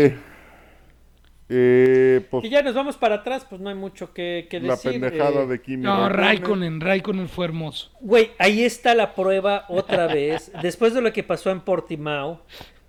[1.50, 4.74] eh, pues Y ya nos vamos para atrás, pues no hay mucho que, que la
[4.76, 4.94] decir.
[4.94, 6.18] pendejada eh, de Kimi No, Raikkonen.
[6.18, 7.92] Raikkonen, Raikkonen fue hermoso.
[8.00, 10.52] Güey, ahí está la prueba otra vez.
[10.62, 12.42] Después de lo que pasó en Portimao,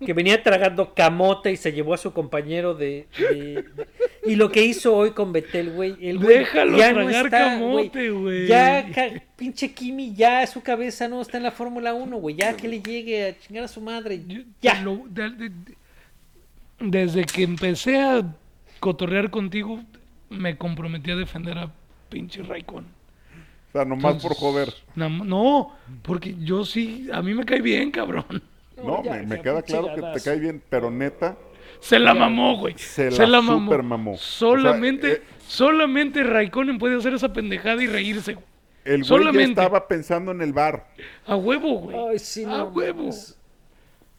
[0.05, 3.07] que venía tragando camote y se llevó a su compañero de.
[3.17, 3.87] de- de-
[4.25, 5.95] y lo que hizo hoy con Betel, güey.
[6.01, 8.47] El güey Déjalo ya no tragar está, camote, güey.
[8.47, 12.35] Ya, ca- pinche Kimi, ya su cabeza no está en la Fórmula 1, güey.
[12.35, 14.21] Ya que le llegue a chingar a su madre.
[14.27, 14.81] Yo- Ya.
[14.81, 15.77] lo- de- de- de-
[16.79, 18.23] desde que empecé a
[18.79, 19.81] cotorrear contigo,
[20.29, 21.71] me comprometí a defender a
[22.09, 22.91] pinche Raikkonen.
[23.69, 24.73] O sea, nomás por Entonces, joder.
[24.95, 25.73] na- No,
[26.03, 28.25] porque yo sí, a mí me cae bien, cabrón.
[28.83, 31.35] No, ya, me, queda pinche claro que te cae bien, pero neta,
[31.79, 32.75] Se la mamó, güey.
[32.77, 34.13] Se la super mamó.
[34.13, 38.33] O sea, Solamente, eh, solamente Raikkonen puede hacer esa pendejada y reírse.
[38.33, 38.45] güey.
[38.85, 40.87] el güey ya estaba pensando en el bar.
[41.25, 41.97] A huevo, güey.
[42.11, 43.09] Ay, sí, a huevo.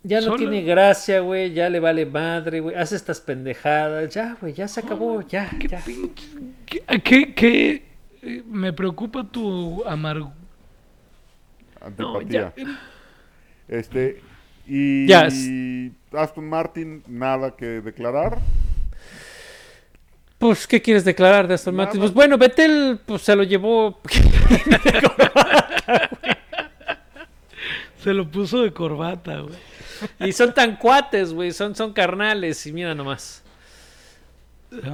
[0.05, 1.53] Ya no tiene gracia, güey.
[1.53, 2.77] Ya le vale madre, güey.
[2.77, 4.15] Hace estas pendejadas.
[4.15, 5.21] Ya, güey, ya se acabó.
[5.23, 5.81] Ya, ¿Qué, ya.
[5.81, 7.83] pinche- qué- qué- qué,
[8.23, 10.33] eh, me preocupa tu amargo.
[11.97, 12.53] No, Antipatía.
[12.57, 12.65] ya.
[13.69, 14.23] Este,
[14.69, 15.93] y.
[16.13, 18.39] Aston Martin, nada que declarar.
[20.39, 21.87] Pues, ¿qué quieres declarar de Aston Nada.
[21.87, 22.01] Martin?
[22.01, 24.01] Pues bueno, Betel pues, se lo llevó.
[28.03, 29.55] Se lo puso de corbata, güey.
[30.21, 31.53] y son tan cuates, güey.
[31.53, 32.65] Son, son carnales.
[32.67, 33.43] Y mira nomás.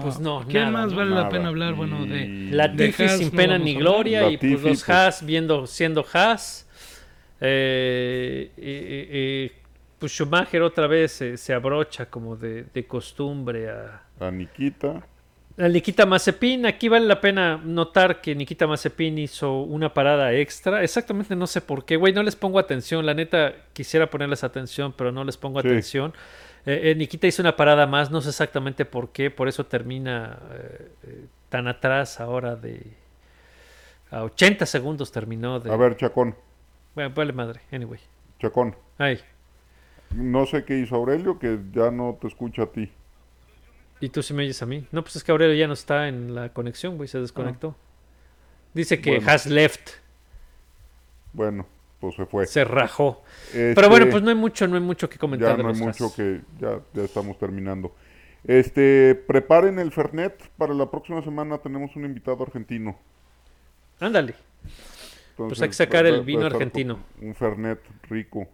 [0.01, 1.23] Pues no, ¿Quién nada, más no, vale Nada.
[1.25, 1.75] la pena hablar?
[1.75, 2.49] Bueno, de...
[2.51, 4.31] Latifi De Haas sin pena ni gloria.
[4.31, 6.67] y pues los pues- Haas viendo, siendo Haas.
[7.41, 9.53] Eh,
[10.05, 14.03] pues Schumacher otra vez se, se abrocha como de, de costumbre a.
[14.21, 15.03] A Nikita.
[15.57, 20.83] Al Nikita Mazepin, aquí vale la pena notar que Nikita Mazepin hizo una parada extra.
[20.83, 23.07] Exactamente no sé por qué, güey, no les pongo atención.
[23.07, 25.69] La neta quisiera ponerles atención, pero no les pongo Sí.
[25.69, 26.13] atención.
[26.67, 30.39] Eh, eh, Nikita hizo una parada más, no sé exactamente por qué, por eso termina
[30.53, 32.83] eh, tan atrás ahora de...
[34.11, 35.73] A 80 segundos terminó de...
[35.73, 36.35] A ver, Chacón,
[36.95, 38.01] Bueno, vale madre, anyway.
[38.39, 38.77] Chacón.
[38.99, 39.19] Ay,
[40.15, 42.91] No sé qué hizo Aurelio, que ya no te escucha a ti.
[44.01, 44.87] ¿y tú sí me oyes a mí?
[44.93, 47.75] No, pues es que Aurelio ya no está en la conexión, güey, se desconectó.
[48.75, 49.15] Dice que Ah.
[49.19, 49.31] Bueno.
[49.33, 49.91] has left,
[51.33, 51.67] Bueno,
[52.01, 52.47] pues se fue.
[52.47, 53.23] se rajó.
[53.47, 55.69] Este, Pero bueno, pues no hay mucho, no hay mucho que comentar ya de no
[55.71, 56.15] hay los mucho Haas.
[56.17, 57.95] que ya, ya estamos terminando.
[58.45, 62.99] Este, preparen el Fernet para la próxima semana tenemos un invitado argentino.
[64.01, 64.35] Ándale.
[65.31, 66.99] Entonces, Pues hay que sacar el vino argentino.
[67.23, 68.47] Un Fernet rico.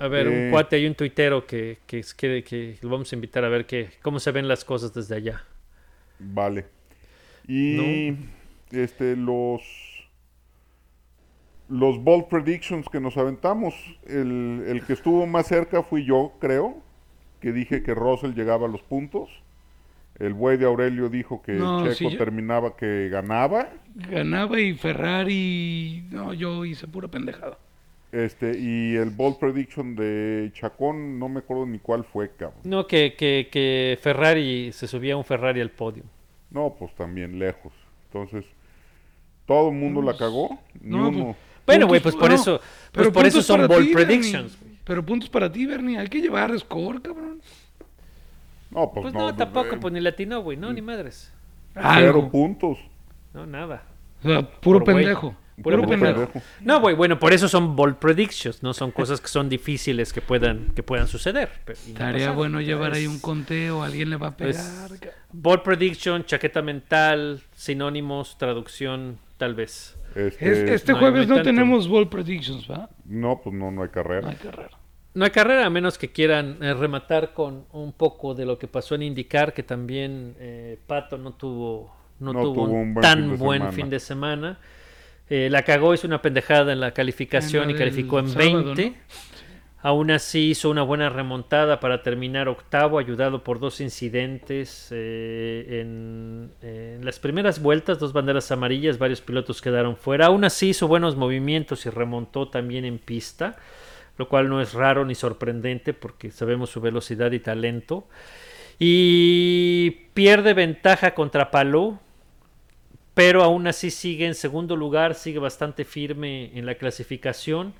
[0.00, 0.44] A ver, Eh.
[0.46, 3.66] un cuate y un tuitero que, que, que, que lo vamos a invitar a ver
[3.66, 5.44] que, cómo se ven las cosas desde allá.
[6.18, 6.66] Vale.
[7.46, 8.14] Y
[8.72, 9.62] este los
[11.68, 13.74] los bold predictions que nos aventamos,
[14.06, 16.82] el, el que estuvo más cerca fui yo, creo,
[17.40, 19.30] que dije que Russell llegaba a los puntos.
[20.18, 23.68] El buey de Aurelio dijo que No, Checo yo- terminaba que ganaba.
[23.94, 26.04] Ganaba y Ferrari.
[26.10, 27.56] No, yo hice pura pendejada.
[28.12, 32.58] Este, y el bold prediction de Chacón, no me acuerdo ni cuál fue, cabrón.
[32.64, 36.02] No, que, que, que Ferrari se subía un Ferrari al podio.
[36.50, 37.72] No, pues también lejos.
[38.06, 38.44] Entonces,
[39.46, 41.24] todo el mundo la cagó, ni No, uno.
[41.24, 41.36] pues,
[41.66, 44.58] Bueno, Puntos- güey, pues por no, eso, pues pero por eso son bold ti, predictions.
[44.60, 44.70] güey.
[44.82, 45.96] Pero puntos para ti, Bernie.
[45.98, 47.40] Hay que llevar score, cabrón.
[48.72, 51.32] No, pues, Pues no, no, pues, tampoco, pues ni latino, güey, no, ni madres.
[51.74, 52.28] Cero Algo.
[52.30, 52.78] puntos.
[53.32, 53.84] No, nada.
[54.24, 55.34] O sea, puro Por pendejo.
[55.62, 56.26] Puro pendejo.
[56.26, 56.42] pendejo.
[56.60, 60.20] No, güey, bueno, por eso son bold predictions, no son cosas que son difíciles que
[60.20, 61.48] puedan, que puedan suceder.
[61.66, 62.36] no Estaría pasaron.
[62.36, 64.54] bueno llevar ahí un conteo, alguien le va a pegar.
[64.92, 69.96] es- ca- Bold prediction, chaqueta mental, sinónimos, traducción, tal vez.
[70.14, 72.88] Este, Es- este no hay- jueves no no, tenemos ball predictions, ¿va?
[73.04, 74.28] No, pues no, no hay No carrera.
[74.28, 74.70] hay carrera.
[75.14, 78.68] No hay carrera, a menos que quieran eh, rematar con un poco de lo que
[78.68, 82.94] pasó en indicar que también eh, Pato no tuvo, no No tuvo tuvo un un
[82.94, 83.72] buen tan fin buen semana.
[83.72, 84.58] fin de semana.
[85.30, 88.74] Eh, la cagó, hizo una pendejada en la calificación En la y calificó en sábado,
[88.74, 88.90] 20.
[88.90, 88.96] ¿no?
[89.82, 96.50] Aún así hizo una buena remontada para terminar octavo, ayudado por dos incidentes eh, en,
[96.60, 100.26] en las primeras vueltas, dos banderas amarillas, varios pilotos quedaron fuera.
[100.26, 103.56] Aún así hizo buenos movimientos y remontó también en pista,
[104.18, 108.06] lo cual no es raro ni sorprendente porque sabemos su velocidad y talento.
[108.78, 111.98] Y pierde ventaja contra Palou,
[113.20, 117.74] pero aún así sigue en segundo lugar, sigue bastante firme en la clasificación.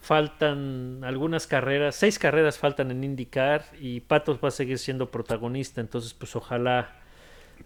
[0.00, 5.80] Faltan algunas carreras, seis carreras faltan en IndyCar y Patos va a seguir siendo protagonista,
[5.80, 6.92] entonces pues ojalá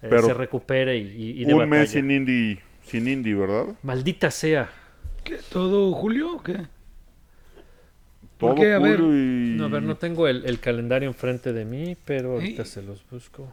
[0.01, 3.67] eh, se recupere y, y- dé Un mes sin Indy, sin Indy, ¿verdad?
[3.83, 4.71] Maldita sea.
[5.23, 5.37] ¿Qué?
[5.53, 6.63] ¿Todo Julio o qué?
[8.39, 8.73] Todo qué?
[8.73, 9.01] A ver.
[9.01, 9.55] y...
[9.59, 13.05] No, a ver, no tengo el, el calendario enfrente de mí, pero ahorita se los
[13.11, 13.53] busco.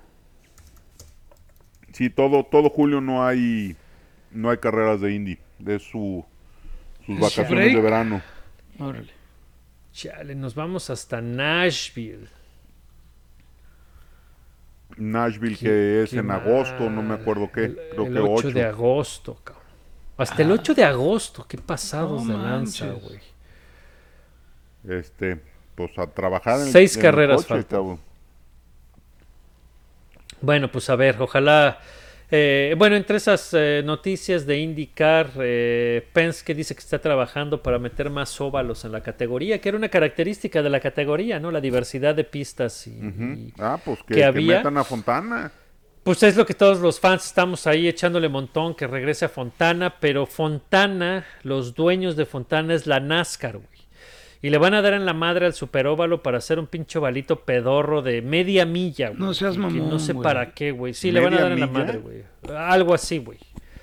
[1.93, 3.75] Sí, todo, todo julio no hay,
[4.31, 5.39] no hay carreras de Indy.
[5.65, 6.25] Es su,
[7.05, 7.73] sus ¿Es vacaciones break?
[7.73, 8.23] de verano.
[8.79, 9.13] Órale.
[9.91, 12.29] Chale, nos vamos hasta Nashville.
[14.97, 17.21] Nashville, que es en agosto, no me mal.
[17.21, 18.51] acuerdo qué, El, creo el que 8 8.
[18.51, 19.63] de agosto, cabrón.
[20.17, 23.19] Hasta el 8 de agosto, qué pasados No de lanza, güey.
[24.87, 25.41] Este,
[25.75, 27.79] pues a trabajar en Seis en el carreras coche, faltan.
[27.79, 27.99] cabrón.
[30.41, 31.79] Bueno, pues a ver, ojalá.
[32.31, 37.79] eh, bueno, entre esas eh, noticias de IndyCar, eh, Penske dice que está trabajando para
[37.79, 41.51] meter más óvalos en la categoría, que era una característica de la categoría, ¿no?
[41.51, 44.57] La diversidad de pistas y, Ah, pues que, que que había.
[44.57, 45.51] metan a Fontana.
[46.03, 49.99] Pues es lo que todos los fans estamos ahí echándole montón que regrese a Fontana,
[49.99, 53.78] pero Fontana, los dueños de Fontana es la NASCAR, güey.
[54.41, 57.41] Y le van a dar en la madre al superóvalo para hacer un pinche ovalito
[57.41, 59.19] pedorro de media milla, güey.
[59.19, 60.23] No seas mamón, No sé güey.
[60.23, 60.93] para qué, güey.
[60.93, 61.79] Sí, le van a ¿Media dar en la milla?
[61.79, 62.23] madre, güey.
[62.55, 63.37] Algo así, güey.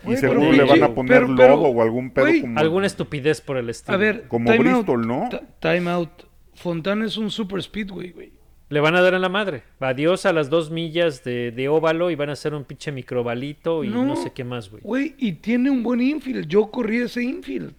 [0.08, 2.58] Y seguro le van a poner pero- pero, lodo o algún pedo güey, como...
[2.60, 3.94] Alguna estupidez por el estilo.
[3.96, 5.28] A ver, Como time out, Bristol, ¿no?
[5.60, 6.10] Time out.
[6.54, 8.32] Fontana es un super speedway, güey.
[8.68, 9.62] Le van a dar en la madre.
[9.78, 13.84] Adiós a las dos millas de, de óvalo y van a hacer un pinche microbalito
[13.84, 14.16] y no, No.
[14.16, 14.82] sé qué más, güey.
[14.82, 16.46] Güey, y tiene un buen infield.
[16.48, 17.74] Yo corrí ese infield.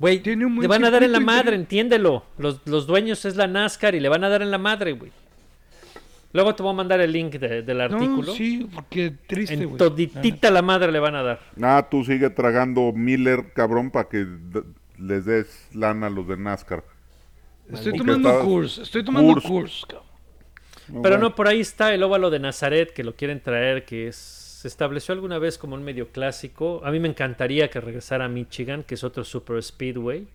[0.00, 2.24] Güey, le van a dar en la madre, entiéndelo.
[2.38, 5.12] Los, los dueños es la NASCAR y le van a dar en la madre, güey.
[6.32, 8.22] Luego te voy a mandar el link de- del artículo.
[8.28, 9.76] No, sí, porque triste, en güey.
[9.76, 11.40] toditita la madre le van a dar.
[11.60, 14.26] Ah, tú sigue tragando Miller, cabrón, para que
[14.98, 16.82] les des lana a los de NASCAR.
[17.70, 19.48] Estoy Porque tomando estaba- curso, estoy tomando Curso.
[19.48, 20.06] curso, cabrón.
[20.86, 21.18] Pero bueno.
[21.18, 24.16] no, por ahí está el óvalo de Nazaret que lo quieren traer, que es
[24.60, 26.82] se estableció alguna vez como un medio clásico.
[26.84, 30.26] A mí me encantaría que regresara a Michigan, que es otro super speedway.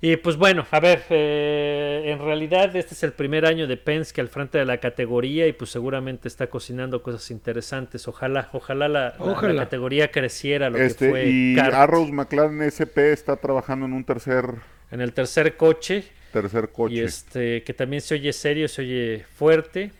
[0.00, 4.20] Y pues bueno, a ver, eh, en realidad este es el primer año de Penske
[4.20, 8.06] al frente de la categoría y pues seguramente está cocinando cosas interesantes.
[8.06, 9.62] Ojalá, ojalá la, la- la Ojalá.
[9.64, 14.04] categoría creciera lo que Este, fue y kart Arrows McLaren SP está trabajando en un
[14.04, 14.44] tercer,
[14.92, 16.04] en el tercer coche.
[16.32, 16.94] tercer coche.
[16.94, 19.90] Y este, que también se oye serio, se oye fuerte.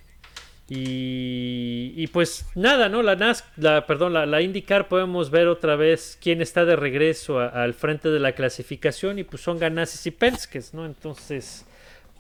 [0.69, 3.03] Y, y pues nada, ¿no?
[3.03, 7.39] La NAS, la, perdón, la, la IndyCar podemos ver otra vez quién está de regreso
[7.39, 10.87] a- al frente de la clasificación y pues son Ganassi y Penskes, ¿no?
[10.87, 11.67] Entonces,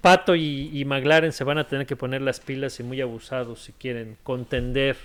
[0.02, 3.62] Pato y, y McLaren se van a tener que poner las pilas y muy abusados
[3.62, 4.96] si quieren contender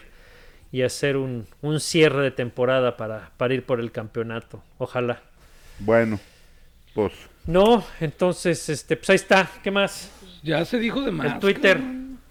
[0.71, 4.61] y hacer un, un cierre de temporada para, para ir por el campeonato.
[4.77, 5.21] Ojalá.
[5.79, 6.19] Bueno,
[6.93, 7.13] pues
[7.47, 9.49] No, entonces, este, pues ahí está.
[9.63, 10.11] ¿Qué más?
[10.43, 11.33] Ya se dijo de más.
[11.35, 11.79] El Twitter.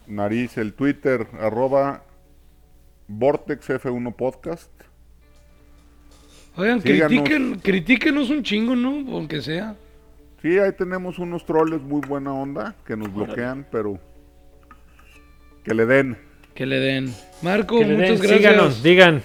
[0.09, 2.05] Nariz, el Twitter, arroba
[3.07, 4.71] Vortex F1 Podcast.
[6.57, 7.07] Oigan, Síganos.
[7.09, 9.15] critiquen, critíquenos un chingo, ¿no?
[9.15, 9.77] Aunque sea.
[10.43, 13.99] Sí, ahí tenemos unos troles muy buena onda que nos bloquean, pero
[15.65, 16.17] que le den.
[16.55, 17.15] Que le den.
[17.43, 18.39] Marco, le muchas den, gracias.
[18.39, 19.23] síganos, digan.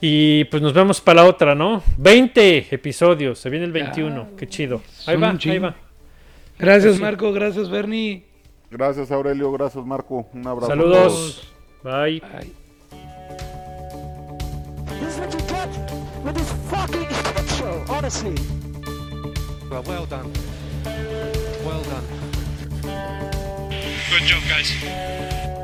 [0.00, 1.82] Y pues nos vemos para la otra, ¿no?
[1.98, 4.82] 20 episodios, se viene el 21, qué chido.
[5.06, 5.76] Ahí son va, ahí va.
[6.58, 7.32] Gracias, Marco.
[7.32, 8.24] Gracias, Bernie.
[8.70, 10.72] Gracias Aurelio, gracias Marco, un abrazo.
[10.72, 11.12] a Saludos.
[11.12, 11.52] todos.
[11.82, 12.22] Bye.
[12.32, 12.52] Ay.
[15.00, 18.34] This is what you get with this fucking shit show, honestly.
[19.70, 20.30] Well, well done.
[21.64, 22.04] Well done.
[24.10, 25.59] Good job, guys.